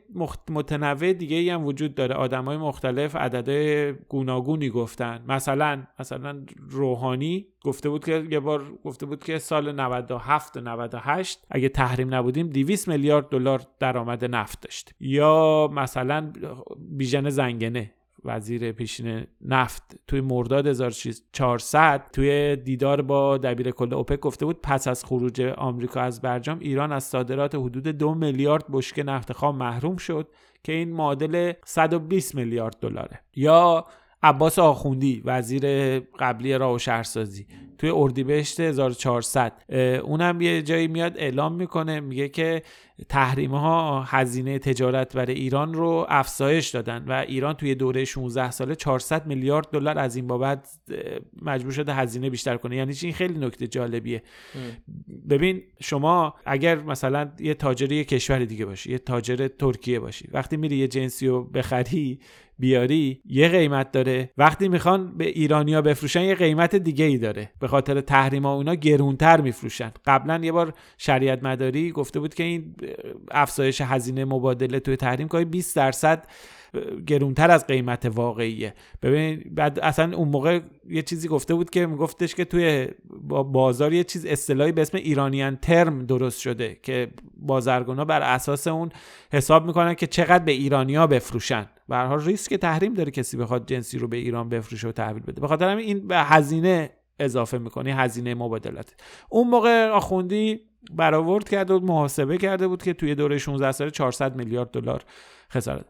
[0.49, 2.15] متنوع دیگه هم وجود داره.
[2.15, 5.23] آدمای مختلف عددهای گوناگونی گفتن.
[5.27, 11.45] مثلا مثلا روحانی گفته بود که یه بار گفته بود که سال 97 و 98
[11.51, 14.93] اگه تحریم نبودیم 200 میلیارد دلار درآمد نفت داشت.
[14.99, 16.33] یا مثلا
[16.89, 17.91] بیژن زنگنه.
[18.25, 24.87] وزیر پیشین نفت توی مرداد 1400 توی دیدار با دبیر کل اوپک گفته بود پس
[24.87, 29.97] از خروج آمریکا از برجام ایران از صادرات حدود دو میلیارد بشکه نفت خام محروم
[29.97, 30.27] شد
[30.63, 33.19] که این معادل 120 میلیارد دلاره.
[33.35, 33.85] یا
[34.23, 35.63] عباس آخوندی وزیر
[35.99, 39.53] قبلی راه و شهرسازی توی اردیبهشت 1400
[40.03, 42.63] اونم یه جایی میاد اعلام می‌کنه میگه که
[43.09, 48.75] تحریم ها هزینه تجارت برای ایران رو افزایش دادن و ایران توی دوره 16 ساله
[48.75, 50.69] 400 میلیارد دلار از این بابت
[51.41, 52.75] مجبور شده هزینه بیشتر کنه.
[52.75, 54.23] یعنی این خیلی نکته جالبیه.
[55.29, 60.57] ببین شما اگر مثلا یه تاجر یه کشور دیگه باشی یه تاجر ترکیه باشی وقتی
[60.57, 62.19] میری یه جنسی رو بخری
[62.63, 64.29] بیاری یه قیمت داره.
[64.37, 67.51] وقتی می‌خوان به ایرانیا بفروشن یه قیمت دیگه ای داره.
[67.59, 69.91] به خاطر تحریم اونا گرونتر میفروشن.
[70.05, 72.75] قبلا یه بار شریعت مداری گفته بود که این
[73.31, 76.27] افزایش هزینه مبادله توی تحریم که 20 درصد
[77.07, 78.73] گرونتر از قیمت واقعیه.
[79.01, 80.59] ببین بعد اصلا اون موقع
[80.89, 82.87] یه چیزی گفته بود که میگفتش که توی
[83.51, 88.89] بازار یه چیز اصطلاحی به اسم ایرانیان ترم درست شده که بازرگونا بر اساس اون
[89.33, 91.65] حساب می‌کنن که چقدر به ایرانیا بفروشن.
[91.89, 95.23] به هر حال ریسک تحریم داره کسی بخواد جنسی رو به ایران بفروشه و تحویل
[95.23, 95.41] بده.
[95.41, 98.95] به خاطر همین این به هزینه اضافه می‌کنی هزینه مبادلات.
[99.29, 100.59] اون موقع آخوندی
[100.91, 105.03] برآورد کرده بود محاسبه کرده بود که توی دوره 16 ساله 400 میلیارد دلار
[105.51, 105.85] خسارت.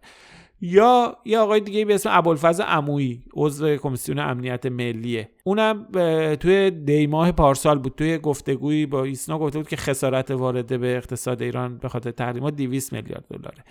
[0.66, 5.30] یا یه آقای دیگه به اسم ابوالفضل عمویی عضو کمیسیون امنیت ملیه.
[5.44, 5.88] اونم
[6.36, 11.42] توی دیماه پارسال بود توی گفتگویی با ایسنا گفته بود که خسارت وارده به اقتصاد
[11.42, 13.64] ایران به خاطر تحریمات 200 میلیارد دلاره.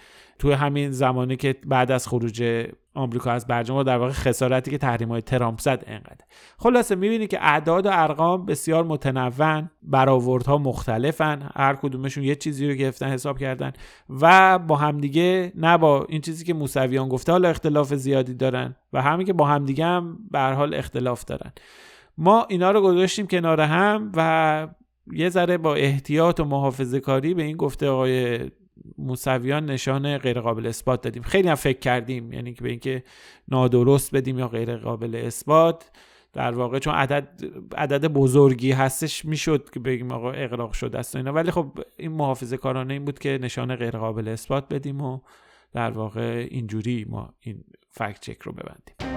[0.43, 5.09] توی همین زمانی که بعد از خروج آمریکا از برجام در واقع خسارتی که تحریم
[5.09, 6.25] های ترامپ زد انقدر.
[6.59, 12.75] خلاصه می‌بینی که اعداد و ارقام بسیار متنوع برآوردها مختلفن هر کدومشون یه چیزی رو
[12.75, 13.73] گرفتن حساب کردن
[14.21, 19.03] و با همدیگه نه با این چیزی که موسویان گفته حالا اختلاف زیادی دارن و
[19.03, 21.53] همین که با همدیگه هم به حال اختلاف دارن.
[22.19, 24.69] ما اینا رو گذاشتیم کنار هم و
[25.13, 28.51] یه ذره با احتیاط و محافظه کاری به این گفته آقای
[28.99, 31.23] موسویان نشان غیر قابل اثبات دادیم.
[31.23, 33.05] خیلی هم فکر کردیم یعنی که به اینکه
[33.49, 35.91] نادرست بدیم یا غیر قابل اثبات.
[36.33, 37.29] در واقع چون عدد
[37.77, 41.33] عدد بزرگی هستش می‌شد که بگیم آقا اقراق شده است اینا.
[41.33, 45.21] ولی خب این محافظه کارانه این بود که نشان غیر قابل اثبات بدیم و
[45.73, 49.12] در واقع اینجوری ما این فکت چک رو ببندیم.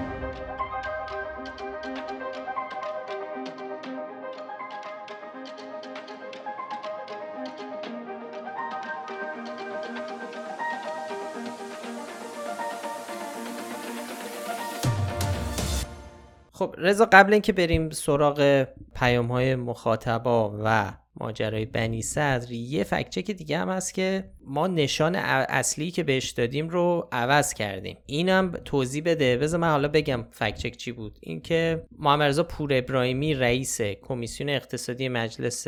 [16.55, 23.31] خب رضا قبل اینکه بریم سراغ پیام های مخاطبا و ماجرای بنی صدر یه فکچک
[23.31, 27.97] دیگه هم هست که ما نشان اصلی که بهش دادیم رو عوض کردیم.
[28.05, 29.37] اینم توضیح بده.
[29.37, 31.19] بذار من حالا بگم فکچک چی بود.
[31.21, 35.67] اینکه محمد رضا پور ابراهیمی رئیس کمیسیون اقتصادی مجلس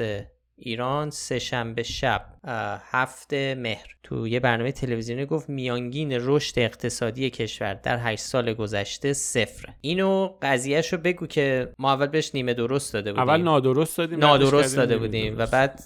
[0.60, 2.26] ایران سه شنبه شب
[2.92, 3.96] هفت مهر.
[4.04, 10.30] تو یه برنامه تلویزیونی گفت میانگین رشد اقتصادی کشور در هشت سال گذشته صفر اینو
[10.42, 13.30] قضیهش رو بگو که ما اول بهش نیمه درست داده بودیم.
[13.30, 15.84] اول نادرست دادیم نادرست داده بودیم و بعد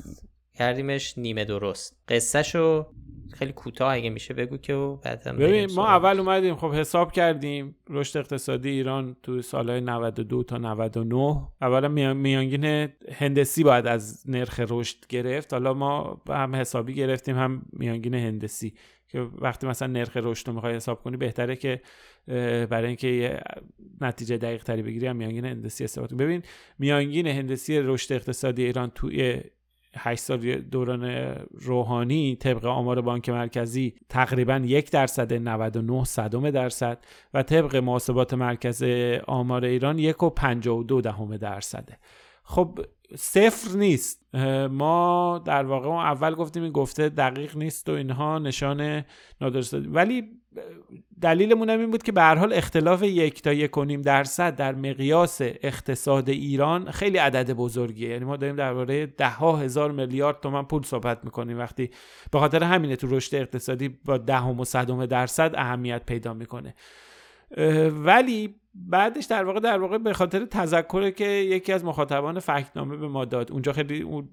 [0.56, 1.98] کردیمش نیمه درست.
[2.08, 2.86] قصه شو
[3.34, 6.56] خیلی کوتاه اگه میشه بگو که بعد ببین ما اول اومدیم.
[6.56, 13.88] خب حساب کردیم رشد اقتصادی ایران تو سالهای 92 تا 99 اولا میانگین هندسی باید
[13.88, 15.54] از نرخ رشد گرفت.
[15.54, 18.74] حالا ما هم حسابی گرفتیم هم میانگین هندسی.
[19.08, 21.82] که وقتی مثلا نرخ رشد رو می‌خوای حساب کنی بهتره که
[22.70, 23.41] برای اینکه یه
[24.02, 26.44] نتیجه دقیق تری بگیری هم میانگین هندسی استفاده ببین
[26.80, 29.41] میانگین هندسی رشد اقتصادی ایران توی
[29.97, 36.97] 8 سال دوران روحانی طبق آمار بانک مرکزی تقریبا یک درصد 99 صدم درصد
[37.34, 38.84] و طبق محاسبات مرکز
[39.27, 41.97] آمار ایران یک و 52 دهم درصده.
[42.43, 42.80] خب
[43.15, 44.36] صفر نیست.
[44.69, 49.04] ما در واقع ما اول گفتیم این گفته دقیق نیست و اینها نشان
[49.41, 50.24] نادرست ولی
[51.21, 54.56] دلیلمون هم این بود که به هر حال اختلاف یک تا یک و نیم درصد
[54.56, 58.10] در مقیاس اقتصاد ایران خیلی عدد بزرگیه.
[58.10, 61.60] یعنی ما داریم درباره ده ها هزار میلیارد تومن پول صحبت می‌کنیم.
[61.60, 61.89] وقتی
[62.32, 66.76] به خاطر همینه تو رشد اقتصادی با دهم و صدم درصد اهمیت پیدا می‌کنه.
[67.92, 73.08] ولی بعدش در واقع در واقع به خاطر تذکره که یکی از مخاطبان فکنامه به
[73.08, 74.30] ما داد اونجا خیلی اون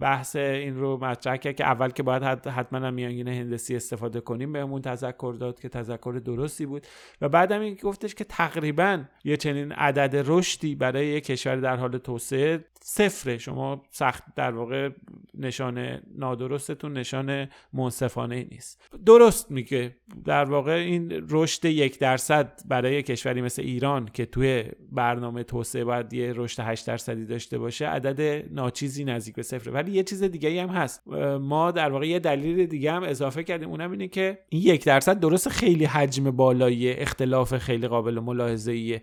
[0.00, 4.82] بحث این رو مطرح کرد که اول که باید حتما میانگین هندسی استفاده کنیم بهمون
[4.82, 6.86] تذکر داد که تذکر درستی بود.
[7.20, 11.98] و بعدم این گفتش که تقریبا یه چنین عدد رشدی برای یک کشور در حال
[11.98, 13.38] توسعه صفره.
[13.38, 14.90] شما سخت در واقع
[15.34, 18.82] نشان نادرستتون نشان منصفانه نیست.
[19.06, 19.96] درست میگه.
[20.24, 26.12] در واقع این رشد یک درصد برای کشوری مثل ایران که توی برنامه توسعه باید
[26.12, 29.72] یه رشد 8 درصدی داشته باشه عدد ناچیزی نزدیک به صفره.
[29.72, 31.08] ولی یه چیز دیگه هم هست.
[31.40, 33.68] ما در واقع یه دلیل دیگه هم اضافه کردیم.
[33.68, 39.00] اونم اینه که این یک درصد درست خیلی حجم بالایی اختلاف خیلی قابل ملاحظه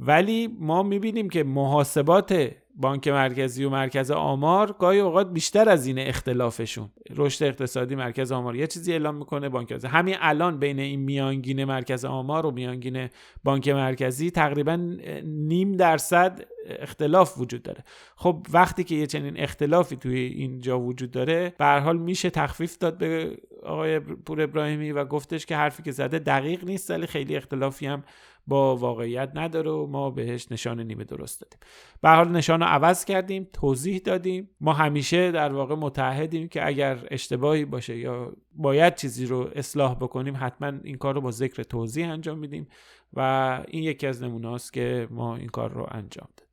[0.00, 5.98] ولی ما می‌بینیم که محاسبات بانک مرکزی و مرکز آمار گاهی اوقات بیشتر از این
[5.98, 6.88] اختلافشون.
[7.16, 9.86] رشد اقتصادی مرکز آمار یه چیزی اعلام می‌کنه بانک مرکزی.
[9.86, 13.08] همین الان بین این میانگین مرکز آمار و میانگین
[13.44, 14.76] بانک مرکزی تقریبا
[15.24, 17.84] نیم درصد اختلاف وجود داره.
[18.16, 22.98] خب وقتی که یه چنین اختلافی توی اینجا وجود داره به حال میشه تخفیف داد
[22.98, 27.86] به آقای پور ابراهیمی و گفتش که حرفی که زده دقیق نیست ولی خیلی اختلافی
[27.86, 28.02] هم
[28.46, 31.58] با واقعیت نداره و ما بهش نشان نیمه درست دادیم.
[32.00, 34.50] به حال نشان رو عوض کردیم توضیح دادیم.
[34.60, 40.34] ما همیشه در واقع متحدیم که اگر اشتباهی باشه یا باید چیزی رو اصلاح بکنیم
[40.40, 42.68] حتما این کار رو با ذکر توضیح انجام میدیم
[43.12, 43.20] و
[43.68, 46.45] این یکی از نمونه که ما این کار رو انجام دادیم.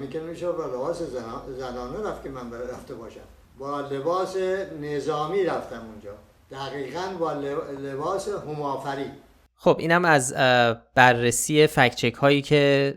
[0.00, 1.02] نظامی که نمیشه و لباس
[1.58, 3.20] زنانه رفت که من رفته باشم.
[3.58, 4.36] با لباس
[4.80, 6.14] نظامی رفتم اونجا.
[6.50, 9.10] دقیقا با لباس همافری.
[9.56, 10.34] خب اینم از
[10.94, 12.94] بررسی فکچک هایی که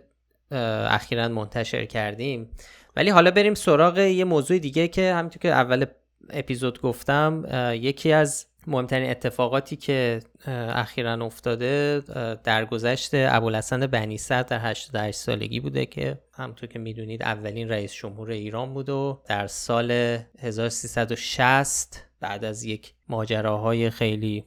[0.51, 2.49] اخیرا منتشر کردیم.
[2.95, 5.85] ولی حالا بریم سراغ یه موضوع دیگه که همینطور که اول
[6.29, 12.03] اپیزود گفتم یکی از مهمترین اتفاقاتی که اخیرا افتاده
[12.43, 17.93] در گذشت ابوالحسن بنی صدر در 88 سالگی بوده که همونطور که می‌دونید اولین رئیس
[17.93, 19.91] جمهور ایران بود و در سال
[20.39, 24.45] 1360 بعد از یک ماجراهای خیلی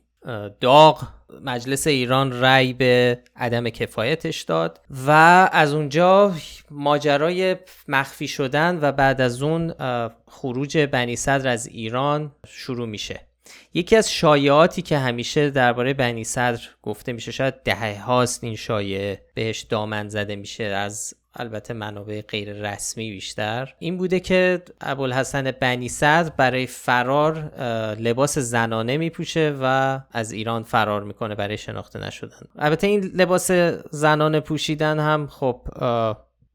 [0.60, 1.02] داغ
[1.42, 5.10] مجلس ایران رأی به عدم کفایتش داد و
[5.52, 6.32] از اونجا
[6.70, 7.56] ماجرای
[7.88, 9.74] مخفی شدن و بعد از اون
[10.28, 13.25] خروج بنی صدر از ایران شروع میشه.
[13.74, 19.22] یکی از شایعاتی که همیشه درباره بنی صدر گفته میشه شاید دهه هاست این شایعه
[19.34, 23.74] بهش دامن زده میشه از البته منابع غیر رسمی بیشتر.
[23.78, 27.34] این بوده که ابوالحسن بنی صدر برای فرار
[27.98, 32.46] لباس زنانه میپوشه و از ایران فرار می‌کنه برای شناخته نشدن.
[32.58, 33.50] البته این لباس
[33.90, 35.60] زنانه پوشیدن هم خب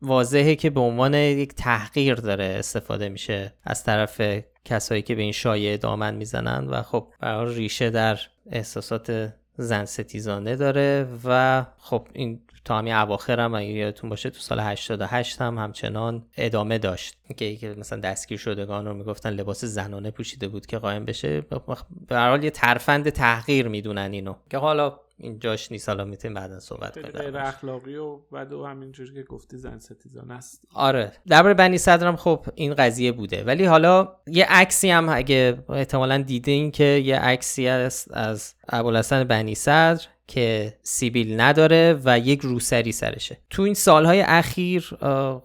[0.01, 4.21] واضحه که به عنوان یک تحقیر داره استفاده میشه از طرف
[4.65, 8.19] کسایی که به این شایعه دامن می‌زنن و خب برای ریشه در
[8.51, 14.39] احساسات زن ستیزانه داره و خب این تا همین اواخر هم اگه یادتون باشه تو
[14.39, 17.15] سال 88 هم همچنان ادامه داشت.
[17.37, 21.41] که مثلا دستگیر شدگان رو می‌گفتن لباس زنانه پوشیده بود که قایم بشه
[22.07, 24.35] به حال یه ترفند تحقیر می‌دونن اینو.
[24.49, 25.89] که حالا این جاش نیست.
[25.89, 27.11] حالا می‌تونیم بعدا صحبت کنیم.
[27.11, 30.61] غیر اخلاقی و بعد و همینجوری که گفتی زن ستیزان است.
[30.73, 31.11] آره.
[31.27, 33.43] درباره بنی صدرم خب این قضیه بوده.
[33.43, 39.55] ولی حالا یه عکسی هم اگه احتمالا دیدین که یه عکسی است از ابوالحسن بنی
[39.55, 43.37] صدر که سیبیل نداره و یک روسری سرشه.
[43.49, 44.81] تو این سالهای اخیر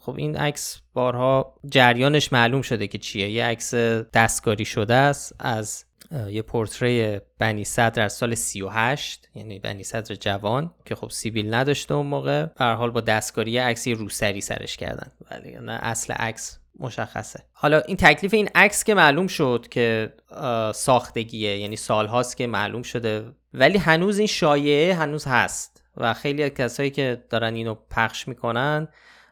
[0.00, 3.30] خب این عکس بارها جریانش معلوم شده که چیه.
[3.30, 3.74] یه عکس
[4.14, 5.84] دستکاری شده است از
[6.28, 11.94] یه پورتری بنی صدر از سال 38 یعنی بنی صدر جوان که خب سیبیل نداشته
[11.94, 12.46] اون موقع.
[12.46, 15.10] به حال با دستکاری عکسی روسری سرش کردن.
[15.30, 17.42] ولی نه اصل عکس مشخصه.
[17.52, 20.12] حالا این تکلیف این عکس که معلوم شد که
[20.74, 23.32] ساختگیه یعنی سالهاست که معلوم شده.
[23.54, 25.82] ولی هنوز این شایعه هنوز هست.
[25.96, 28.88] و خیلی از کسایی که دارن اینو پخش می‌کنن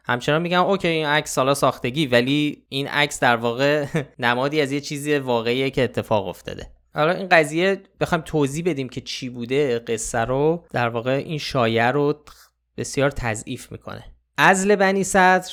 [0.07, 3.85] همچنان میگن اوکی این عکس سالا ساختگی ولی این عکس در واقع
[4.19, 6.71] نمادی از یه چیزی واقعیه که اتفاق افتاده.
[6.93, 11.91] حالا این قضیه بخوایم توضیح بدیم که چی بوده قصه رو در واقع این شایعه
[11.91, 12.23] رو
[12.77, 14.03] بسیار تضعیف می‌کنه.
[14.37, 15.51] ازل بنی صدر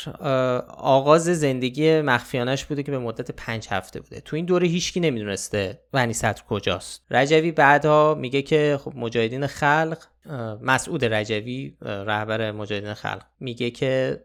[0.68, 4.20] آغاز زندگی مخفیانش بوده که به مدت پنج هفته بوده.
[4.20, 7.02] تو این دوره هیچکی نمی‌دونسته بنی صدر کجاست.
[7.10, 9.98] رجوی بعدها میگه که خب مجاهدین خلق
[10.62, 14.20] مسعود رجوی رهبر مجاهدین خلق میگه که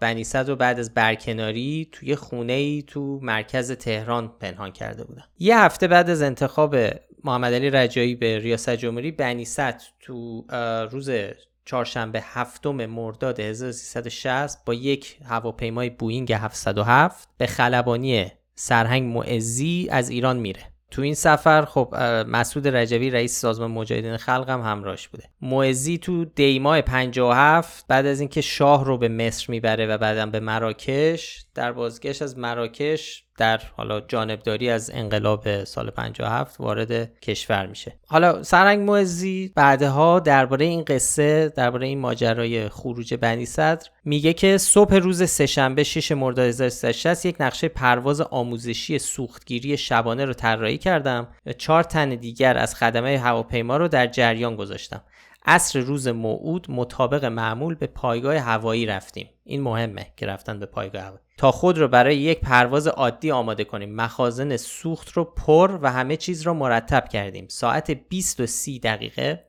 [0.00, 5.24] بنی صدر رو بعد از برکناری توی خونه ای تو مرکز تهران پنهان کرده بودن.
[5.38, 6.76] یه هفته بعد از انتخاب
[7.24, 10.44] محمد علی رجایی به ریاست جمهوری بنی صدر تو
[10.90, 11.10] روز
[11.64, 20.36] چهارشنبه هفتم مرداد 1360 با یک هواپیمای بوینگ 707 به خلبانی سرهنگ معزی از ایران
[20.36, 20.62] میره.
[20.90, 21.94] تو این سفر خب
[22.28, 25.24] مسعود رجوی رئیس سازمان مجاهدین خلق هم همراهش بوده.
[25.42, 30.40] معزی تو دیماه 57 بعد از اینکه شاه رو به مصر می‌بره و بعدم به
[30.40, 37.98] مراکش در بازگشت از مراکش در حالا جانبداری از انقلاب سال 57 وارد کشور میشه.
[38.06, 44.58] حالا سرنگ معزی بعدها درباره این قصه درباره این ماجرای خروج بنی صدر میگه که
[44.58, 51.28] صبح روز سهشنبه 6 مرداد 1360 یک نقشه پرواز آموزشی سوختگیری شبانه رو طراحی کردم
[51.58, 55.02] چهار تن دیگر از خدمه هواپیما رو در جریان گذاشتم.
[55.46, 59.30] عصر روز موعود مطابق معمول به پایگاه هوایی رفتیم.
[59.44, 61.20] این مهمه که رفتن به پایگاه هوایی.
[61.40, 63.94] تا خود رو برای یک پرواز عادی آماده کنیم.
[63.94, 67.46] مخازن سوخت رو پر و همه چیز رو مرتب کردیم.
[67.48, 69.44] ساعت 20 و 30 دقیقه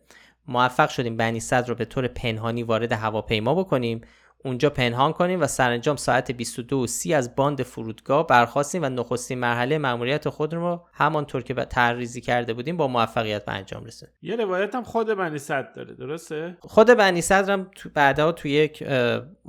[0.47, 4.01] موفق شدیم بنی صدر رو به طور پنهانی وارد هواپیما بکنیم.
[4.45, 9.39] اونجا پنهان کنیم و سرانجام ساعت 22 و 30 از باند فرودگاه برخواستیم و نخستین
[9.39, 14.35] مرحله مأموریت خود رو همانطور که تعریزی کرده بودیم با موفقیت به انجام رسوندیم یه
[14.35, 18.83] روایت هم خود بنی صدر داره درسته؟ خود بنی صدر هم تو بعدها تو یک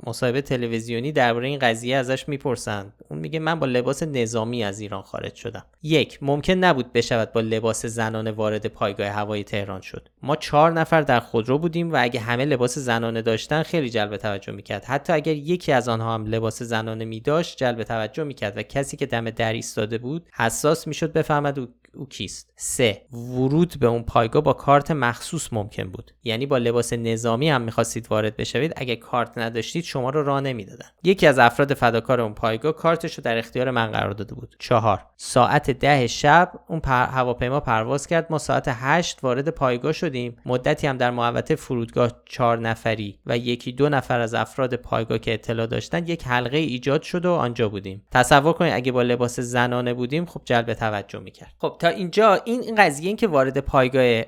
[0.07, 5.01] مصاحبه تلویزیونی درباره این قضیه ازش می‌پرسن اون میگه من با لباس نظامی از ایران
[5.01, 5.65] خارج شدم.
[5.83, 10.09] یک ممکن نبود بشود با لباس زنانه وارد پایگاه هوایی تهران شد.
[10.21, 14.53] ما چهار نفر در خودرو بودیم و اگه همه لباس زنانه داشتن خیلی جلب توجه
[14.53, 18.57] می‌کرد حتی اگر یکی از آنها هم لباس زنانه می داشت جلب توجه می کرد
[18.57, 21.59] و کسی که دم در ایستاده بود حساس می‌شد بفهمد
[21.95, 23.01] او کیست؟ سه.
[23.13, 26.11] ورود به اون پایگاه با کارت مخصوص ممکن بود.
[26.23, 28.73] یعنی با لباس نظامی هم می‌خواستید وارد بشوید.
[28.75, 30.85] اگه کارت نداشتید شما رو راه نمی‌دادن.
[31.03, 34.55] یکی از افراد فداکار اون پایگاه کارتش رو در اختیار من قرار داده بود.
[34.59, 35.05] چهار.
[35.17, 37.05] ساعت ده شب اون پر...
[37.05, 38.27] هواپیما پرواز کرد.
[38.29, 40.37] ما ساعت هشت وارد پایگاه شدیم.
[40.45, 45.33] مدتی هم در محوطه فرودگاه چهار نفری و یکی دو نفر از افراد پایگاه که
[45.33, 48.05] اطلاع داشتن یک حلقه ایجاد شد و آنجا بودیم.
[48.11, 51.53] تصور کنید اگه با لباس زنانه بودیم خب جلب توجه می‌کرد.
[51.59, 54.23] خب تا اینجا این قضیه این که وارد پایگاه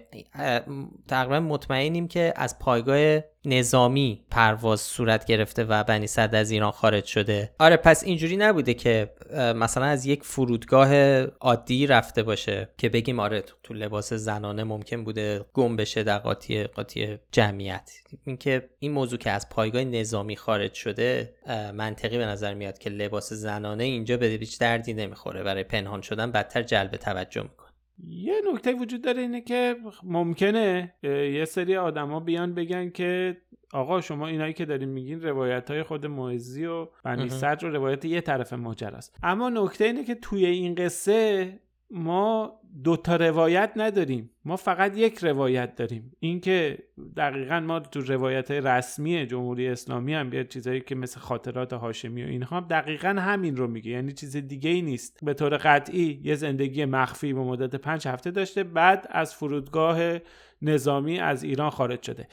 [1.08, 7.06] تقریبا مطمئنیم که از پایگاه نظامی پرواز صورت گرفته و بنی صد از ایران خارج
[7.06, 7.52] شده.
[7.60, 9.14] آره پس اینجوری نبوده که
[9.56, 15.46] مثلا از یک فرودگاه عادی رفته باشه که بگیم آره تو لباس زنانه ممکن بوده
[15.54, 17.92] گم بشه در قاطی قاطی جمعیت.
[18.26, 21.34] اینکه این موضوع که از پایگاه نظامی خارج شده
[21.74, 25.44] منطقی به نظر میاد که لباس زنانه اینجا به هیچ دردی نمی‌خوره.
[25.44, 27.65] برای پنهان شدن بدتر جلب توجه می‌کنه.
[28.04, 33.38] یه نکته وجود داره اینه که ممکنه یه سری آدما بیان بگن که
[33.74, 38.06] آقا شما اینایی که دارین میگین روایت های خود معزی و بنی صدر و روایت
[38.06, 39.18] یه طرف ماجراست.
[39.24, 41.60] اما نکته اینه که توی این قصه
[41.92, 44.30] ما دو تا روایت نداریم.
[44.46, 46.12] ما فقط یک روایت داریم.
[46.20, 46.78] اینکه
[47.18, 52.28] دقیقا ما تو روایت رسمی جمهوری اسلامی هم بیاد چیزایی که مثل خاطرات هاشمی و
[52.28, 53.92] اینها دقیقا همین رو میگه.
[53.92, 55.20] یعنی چیز دیگه ای نیست.
[55.24, 60.20] به طور قطعی یه زندگی مخفی به مدت پنج هفته داشته بعد از فرودگاه
[60.62, 62.28] نظامی از ایران خارج شده.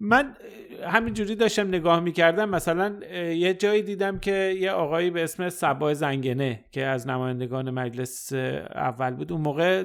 [0.00, 0.36] من
[0.82, 2.96] همینجوری داشتم نگاه می‌کردم مثلا
[3.32, 9.10] یه جایی دیدم که یه آقایی به اسم سبای زنگنه که از نمایندگان مجلس اول
[9.10, 9.84] بود اون موقع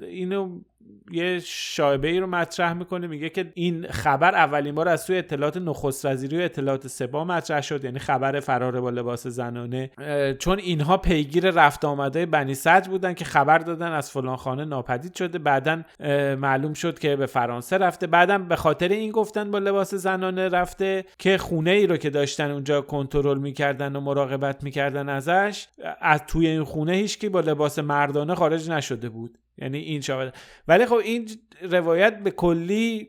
[0.00, 0.60] اینو
[1.10, 5.56] یه شایبه ای رو مطرح می‌کنه میگه که این خبر اولین بار از سوی اطلاعات
[5.56, 9.90] نخست وزیری و اطلاعات سپاه مطرح شد یعنی خبر فرار با لباس زنانه.
[10.38, 15.14] چون اینها پیگیر رفت آمده بنی سج بودن که خبر دادن از فلان خانه ناپدید
[15.14, 15.38] شده.
[15.38, 15.82] بعدا
[16.38, 18.06] معلوم شد که به فرانسه رفته.
[18.06, 22.50] بعدا به خاطر این گفتن با لباس زنانه رفته که خونه ای رو که داشتن
[22.50, 25.68] اونجا کنترل می‌کردن و مراقبت می‌کردن ازش
[26.00, 29.38] از توی این خونه هیچ کی با لباس مردانه خارج نشده بود.
[29.60, 30.34] یعنی این شاهد
[30.68, 31.28] ولی خب این
[31.62, 33.08] روایت به کلی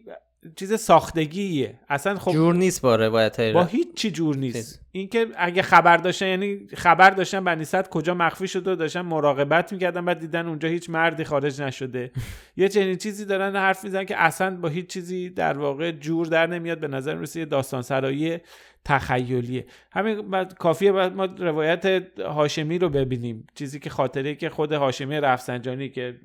[0.56, 1.80] چیز ساختگیه.
[1.90, 4.82] اصلا خب جور نیست با روایت های با هیچ چی جور نیست.
[4.92, 10.06] اینکه اگه خبر داشتن یعنی خبر داشتن بنی کجا مخفی شده و داشتن مراقبت می‌کردن
[10.06, 12.12] بعد دیدن اونجا هیچ مردی خارج نشده.
[12.58, 16.48] یه چنین چیزی دارن حرف می‌زنن که اصلا با هیچ چیزی در واقع جور در
[16.48, 18.40] نمیاد به نظر می‌رسه یه داستان سرایی
[18.86, 19.66] تخیلیه.
[19.92, 23.48] همین بعد کافیه بعد ما روایت هاشمی رو ببینیم.
[23.56, 26.20] چیزی که خاطره که خود هاشمی رفسنجانی که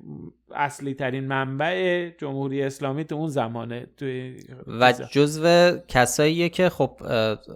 [0.55, 4.35] اصلی ترین منبع جمهوری اسلامی تو اون زمانه توی
[4.67, 7.01] و جزو کساییه که خب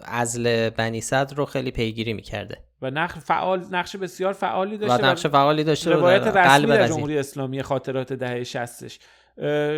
[0.04, 2.58] ازل بنی صدر رو خیلی پیگیری می‌کرده.
[2.82, 7.18] و نقش فعال نقش بسیار فعالی داشته و نقش فعالی داشته روایت رسمی در جمهوری
[7.18, 8.88] اسلامی خاطرات دهه 60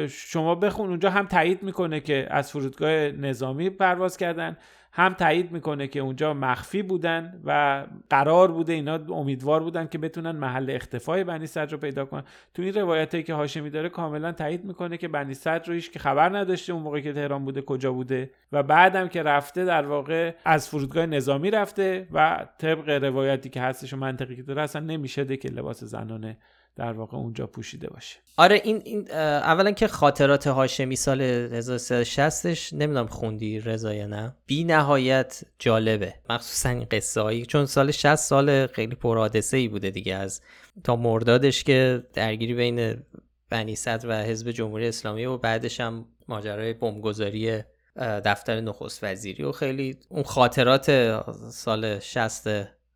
[0.08, 4.58] شما بخون اونجا هم تایید می‌کنه که از فرودگاه نظامی پرواز کردن.
[4.96, 10.32] هم تایید می‌کنه که اونجا مخفی بودن و قرار بوده اینا امیدوار بودن که بتونن
[10.32, 12.24] محل اختفای بنی صدر رو پیدا کنن.
[12.54, 16.00] تو این روایتی که هاشمی داره کاملا تایید می‌کنه که بنی صدر رو هیچ که
[16.00, 20.36] خبر نداشته اون موقعی که تهران بوده کجا بوده و بعدم که رفته در واقع
[20.46, 25.38] از فرودگاه نظامی رفته و طبق روایتی که هستش و منطقی که داره اصلا نمیشه
[25.38, 26.38] که لباس زنانه
[26.76, 28.18] در واقع اونجا پوشیده باشه.
[28.38, 31.22] آره این, این اولا که خاطرات هاشمی سال
[31.62, 34.36] 1360ش نمی‌دونم خوندی رضا یا نه.
[34.46, 36.14] بی نهایت جالبه.
[36.30, 40.42] مخصوصا این قصه هایی چون سال 60 سال خیلی پرحادثه ای بوده دیگه از
[40.84, 43.04] تا مردادش که درگیری بین
[43.50, 47.64] بنی صدر و حزب جمهوری اسلامی و بعدش هم ماجرای بمبگذاری
[47.96, 52.48] دفتر نخست وزیری و خیلی اون خاطرات سال 60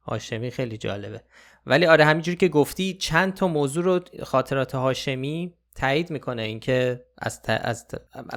[0.01, 1.21] هاشمی خیلی جالبه.
[1.67, 6.41] ولی آره همینجوری که گفتی چند تا موضوع رو خاطرات هاشمی تایید می‌کنه.
[6.41, 7.85] اینکه از, از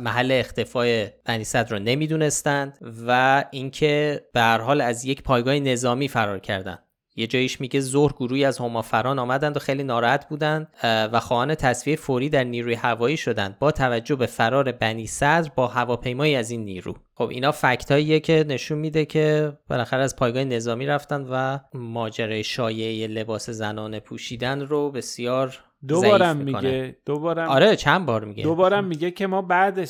[0.01, 6.09] محل اختفای بنی صدر رو نمی‌دونستند و اینکه به هر حال از یک پایگاه نظامی
[6.09, 6.79] فرار کردن.
[7.21, 11.97] یه جاییش میگه ظهر گروهی از همافران آمدند و خیلی ناراحت بودند و خواهان تصفیه
[11.97, 16.65] فوری در نیروی هوایی شدند با توجه به فرار بنی صدر با هواپیمایی از این
[16.65, 16.95] نیرو.
[17.15, 23.07] خب اینا فکت که نشون میده که بالاخره از پایگاه نظامی رفتن و ماجرای شایعه
[23.07, 25.59] لباس زنانه پوشیدن رو بسیار
[25.89, 28.43] دوبارم میگه دوبارم آره چند بار میگه.
[28.43, 29.89] دوبارم میگه که ما بعد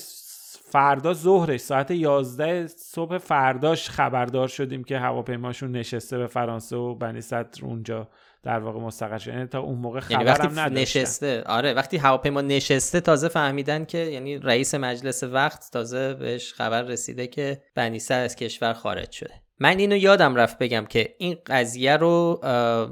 [0.70, 7.20] فردا ظهرش ساعت 11 صبح فرداش خبردار شدیم که هواپیماشون نشسته به فرانسه و بنی
[7.20, 8.08] صدر اونجا
[8.42, 12.40] در واقع مستقر شد یعنی تا اون موقع یعنی خبرم یعنی نشسته آره وقتی هواپیما
[12.40, 18.24] نشسته تازه فهمیدن که یعنی رئیس مجلس وقت تازه بهش خبر رسیده که بنی صدر
[18.24, 19.34] از کشور خارج شده.
[19.58, 22.40] من اینو یادم رفت بگم که این قضیه رو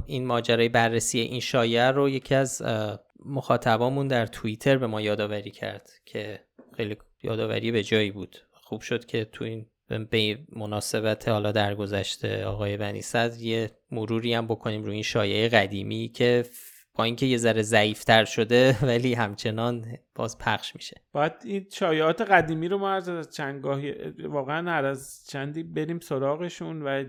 [0.06, 2.62] این ماجرای بررسی این شایعه رو یکی از
[3.26, 6.40] مخاطبامون در توییتر به ما یادآوری کرد که
[6.76, 8.36] خیلی یادآوری به جایی بود.
[8.52, 9.66] خوب شد که تو این
[10.10, 15.48] به مناسبت حالا در گذشته آقای بنی صدر یه مروری هم بکنیم روی این شایعه
[15.48, 16.44] قدیمی که
[16.94, 21.00] با اینکه یه ذره ضعیفتر شده ولی همچنان باز پخش میشه.
[21.12, 27.04] باید این شایعات قدیمی رو ما از چندگاهی واقعا هر از چندی بریم سراغشون و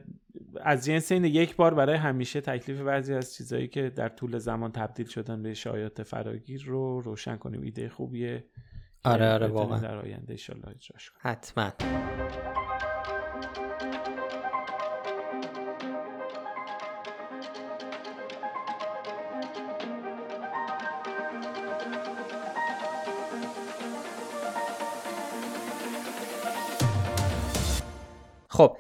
[0.62, 4.72] از جنس این یک بار برای همیشه تکلیف بعضی از چیزهایی که در طول زمان
[4.72, 7.62] تبدیل شدن به شایعات فراگیر رو روشن کنیم.
[7.62, 8.46] ایده خوبیه.
[9.04, 9.80] آره آره واقعا.
[9.80, 11.72] در آینده ایشالله اجراش حتما.
[28.50, 28.78] خب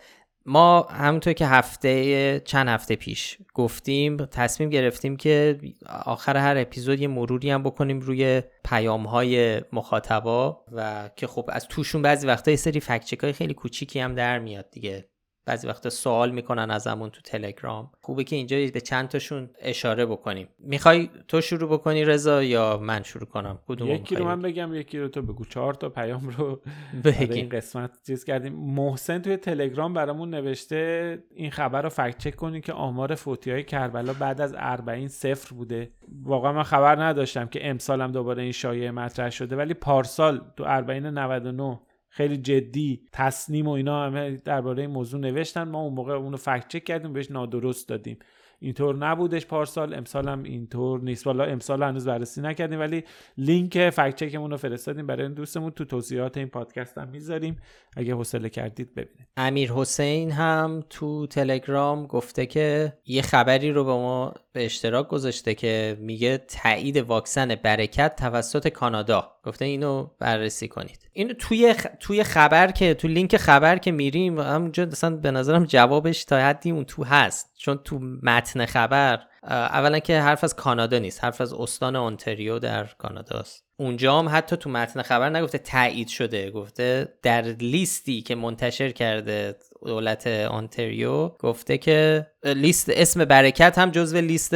[0.49, 5.59] ما همونطور که هفته چند هفته پیش گفتیم تصمیم گرفتیم که
[6.05, 11.67] آخر هر اپیزود یه مروری هم بکنیم روی پیام های مخاطبا و که خب از
[11.67, 15.09] توشون بعضی وقتا یه سری فکچک های خیلی کوچیکی هم در میاد دیگه.
[15.45, 17.91] بعضی وقتا سوال می‌کنن ازمون تو تلگرام.
[18.01, 20.47] خوبه که اینجا به چند تاشون اشاره بکنیم.
[20.59, 24.99] می‌خوای تو شروع بکنی رضا یا من شروع کنم؟ کدوم یکی رو من بگم یکی
[24.99, 25.45] رو تو بگو.
[25.45, 26.61] چهار تا پیام رو
[27.03, 28.53] بگی این قسمت چیز کردیم.
[28.53, 33.63] محسن توی تلگرام برامون نوشته این خبر رو فکت چک کنین که آمار فوتی های
[33.63, 34.55] کربلا بعد از
[34.87, 35.91] 40 صفر بوده.
[36.23, 41.09] واقعا من خبر نداشتم که امسالم دوباره این شایعه مطرح شده ولی پارسال تو 40
[41.09, 41.79] 99
[42.09, 45.63] خیلی جدی تصنیم و اینا همه درباره این موضوع نوشتن.
[45.63, 48.19] ما اون موقع اونو فکت چک کردیم بهش نادرست دادیم.
[48.61, 51.27] اینطور نبودش پارسال امسال هم اینطور نیست.
[51.27, 53.03] والا امسال هنوز بررسی نکردیم ولی
[53.37, 55.71] لینک فکت چکمون رو فرستادیم برای این دوستمون.
[55.71, 57.59] تو توضیحات این پادکست هم می‌ذاریم.
[57.97, 59.27] اگه حوصله کردید ببینید.
[59.37, 65.55] امیر حسین هم تو تلگرام گفته که یه خبری رو به ما به اشتراک گذاشته
[65.55, 69.31] که میگه تایید واکسن برکت توسط کانادا.
[69.43, 71.08] گفته اینو بررسی کنید.
[71.19, 71.85] اینو توی خ...
[71.99, 76.71] توی خبر که تو لینک خبر که میریم همونجا اصلا به نظرم جوابش تا حدی
[76.71, 77.51] اون تو هست.
[77.57, 82.83] چون تو متن خبر اولا که حرف از کانادا نیست حرف از استان اونتاریو در
[82.83, 83.63] کاناداست.
[83.77, 89.55] اونجا هم حتی تو متن خبر نگفته تایید شده گفته در لیستی که منتشر کرده
[89.85, 94.53] دولت آنتریو گفته که لیست اسم برکت هم جزو لیست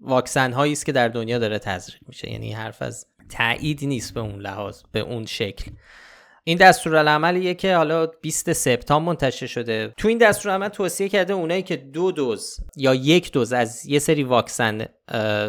[0.00, 2.32] واکسن هایی است که در دنیا داره تزریق میشه.
[2.32, 5.70] یعنی حرف از تایید نیست به اون لحاظ به اون شکل.
[6.44, 9.94] این دستورالعملیه که حالا 20 سپتامبر منتشر شده.
[9.96, 14.22] تو این دستورالعمل توصیه کرده اونایی که دو دوز یا یک دوز از یه سری
[14.22, 14.86] واکسن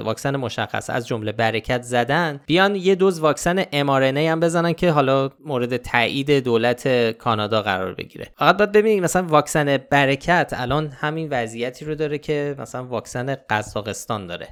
[0.05, 5.29] واکسن مشخص از جمله برکت زدن بیان یه دوز واکسن mRNA هم بزنن که حالا
[5.45, 8.27] مورد تایید دولت کانادا قرار بگیره.
[8.37, 14.27] فقط باید ببینید مثلا واکسن برکت الان همین وضعیتی رو داره که مثلا واکسن قزاقستان
[14.27, 14.47] داره.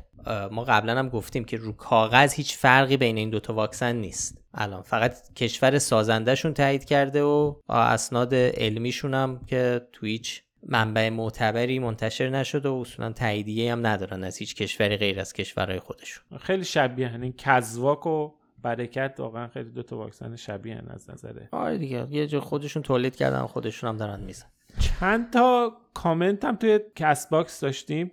[0.51, 4.41] ما قبلا هم گفتیم که رو کاغذ هیچ فرقی بین این دوتا واکسن نیست.
[4.53, 11.79] الان فقط کشور سازندهشون تایید کرده و اسناد علمیشون هم که تو هیچ منبع معتبری
[11.79, 16.23] منتشر نشده و اصولا تاییدیه هم ندارن از هیچ کشوری غیر از کشورهای خودشون.
[16.39, 21.77] خیلی شبیه یعنی کزواک و برکت واقعا خیلی دو تا واکسن شبیه از نظره آره
[21.77, 22.07] دیگه.
[22.09, 24.45] یه جا خودشون تولید کردن خودشون هم دارن میزن
[24.79, 28.11] چند تا کامنت هم توی Castbox داشتیم.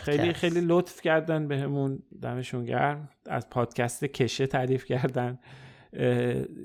[0.00, 2.02] خیلی خیلی لطف کردن بهمون.
[2.12, 3.08] به دمشون گرم.
[3.26, 5.38] از پادکست کشه تعریف کردن.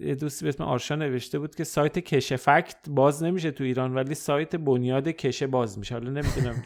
[0.01, 3.93] یه دوستی به اسم آرشا نوشته بود که سایت Keshe Fact باز نمیشه تو ایران
[3.93, 5.95] ولی سایت بنیاد کشه باز میشه.
[5.95, 6.63] حالا نمی‌دونم.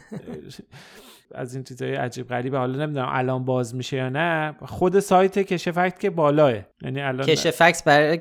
[1.34, 4.56] از این چیزای عجیب غریبه حالا نمی‌دونم الان باز میشه یا نه.
[4.66, 6.52] خود سایت کشفکت که بالاه.
[6.82, 8.20] یعنی الان کشفکت برای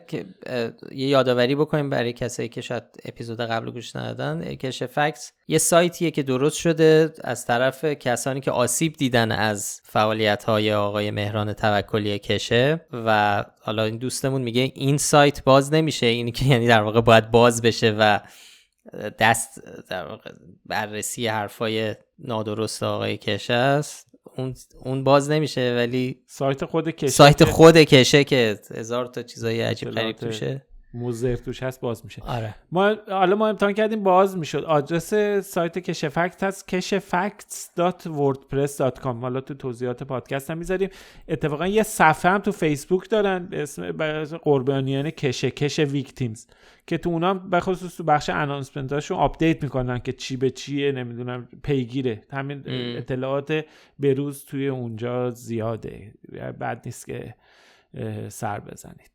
[0.91, 4.55] یه یادآوری بکنیم برای کسایی که شاید اپیزود قبل گوش ندادن.
[4.55, 10.73] کشفکت یه سایتیه که درست شده از طرف کسانی که آسیب دیدن از فعالیت های
[10.73, 16.05] آقای مهران توکلی کشه و حالا این دوستمون میگه این سایت باز نمیشه.
[16.05, 18.19] اینی که یعنی در واقع باید باز بشه و
[19.19, 20.31] دست در واقع
[20.65, 24.07] بررسی حرفای نادرست آقای کشه است.
[24.37, 29.61] اون اون باز نمیشه ولی سایت خود کشه سایت خود کشه که هزار تا چیزای
[29.61, 30.65] عجیب غریب توشه.
[30.93, 32.21] موزر توش هست باز میشه.
[32.21, 32.55] آره.
[32.71, 34.63] ما حالا ما امتحان کردیم باز می‌شد.
[34.63, 35.13] آدرس
[35.47, 40.89] سایت کشفکت هست کشفکتس.wordpress.com حالا تو توضیحات پادکست هم می‌ذاریم.
[41.27, 43.91] اتفاقا یه صفحه هم تو فیسبوک دارن به اسم
[44.37, 46.45] قربانیان کشه Keshe Victims
[46.87, 50.91] که تو اونا به خصوص تو بخش announcement اشون آپدیت می‌کنن که چی به چیه
[50.91, 52.23] نمی‌دونم پیگیره.
[52.31, 52.63] همین
[52.97, 53.65] اطلاعات
[53.99, 56.13] بروز توی اونجا زیاده.
[56.59, 57.35] بد نیست که
[58.29, 59.11] سر بزنید.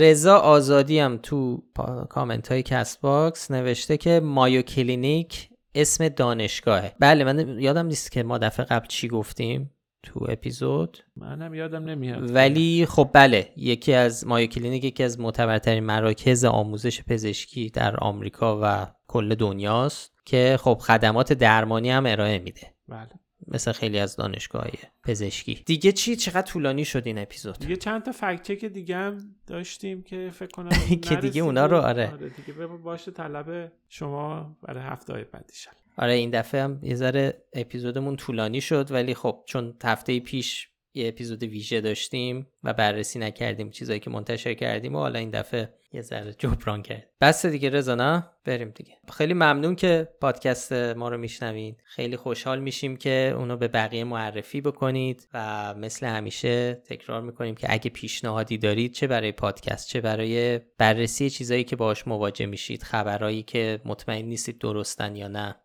[0.00, 1.62] رضا آزادی هم تو
[2.08, 6.92] کامنت های Castbox نوشته که مایو کلینیک اسم دانشگاهه.
[6.98, 9.70] بله من یادم نیست که ما دفعه قبل چی گفتیم
[10.02, 10.98] تو اپیزود.
[11.16, 12.34] منم یادم نمیاد.
[12.34, 18.60] ولی خب بله یکی از مایو کلینیک یکی از معتبرترین مراکز آموزش پزشکی در آمریکا
[18.62, 22.74] و کل دنیاست که خب خدمات درمانی هم ارائه میده.
[22.88, 23.10] بله.
[23.48, 24.70] مثل خیلی از دانشگاه
[25.04, 25.54] پزشکی.
[25.66, 30.02] دیگه چی؟ چقدر طولانی شد این اپیزود؟ دیگه چند تا فکت چک دیگه هم داشتیم
[30.02, 30.70] که فکر کنم
[31.08, 32.66] که دیگه اونا رو آره, آره دیگه.
[32.66, 35.52] باشه طلب شما برای هفته های بعدی
[35.96, 41.08] آره این دفعه هم یه ذره اپیزودمون طولانی شد ولی خب چون هفته پیش یه
[41.08, 46.02] اپیزود ویژه داشتیم و بررسی نکردیم چیزایی که منتشر کردیم و حالا این دفعه یه
[46.02, 47.08] ذره جبران کرد.
[47.20, 48.92] بس دیگه رضا نه؟ بریم دیگه.
[49.12, 51.82] خیلی ممنون که پادکست ما رو میشنوید.
[51.84, 57.66] خیلی خوشحال میشیم که اونو به بقیه معرفی بکنید و مثل همیشه تکرار می‌کنیم که
[57.70, 63.42] اگه پیشنهادی دارید چه برای پادکست چه برای بررسی چیزایی که باهاش مواجه میشید خبرایی
[63.42, 65.56] که مطمئن نیستید درستن یا نه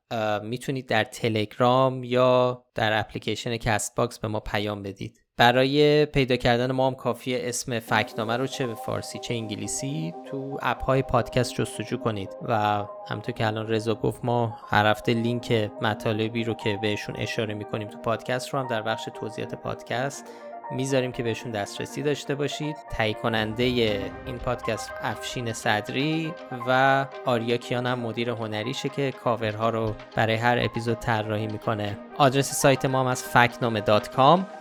[0.44, 5.24] می‌تونید در تلگرام یا در اپلیکیشن Castbox به ما پیام بدید.
[5.38, 10.58] برای پیدا کردن ما هم کافیه اسم فکت‌نامه رو چه به فارسی چه انگلیسی تو
[10.62, 12.30] اپ های پادکست جستجو کنید.
[12.48, 17.54] و همونطور که الان رضا گفت ما هر هفته لینک مطالبی رو که بهشون اشاره
[17.54, 20.26] می‌کنیم تو پادکست رو هم در بخش توضیحات پادکست
[20.72, 22.76] می‌ذاریم که بهشون دسترسی داشته باشید.
[22.90, 26.34] تهیه کننده این پادکست افشین صدری
[26.68, 31.98] و آریا کیان هم مدیر هنریشه که کاورها رو برای هر اپیزود طراحی می‌کنه.
[32.18, 33.82] آدرس سایت ما هم از فکنامه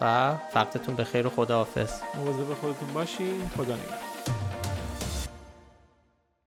[0.01, 1.93] و وقتتون به خیر و خداحافظ.
[2.15, 3.51] مواظب خودتون باشین.
[3.57, 3.99] خدا نگهدار.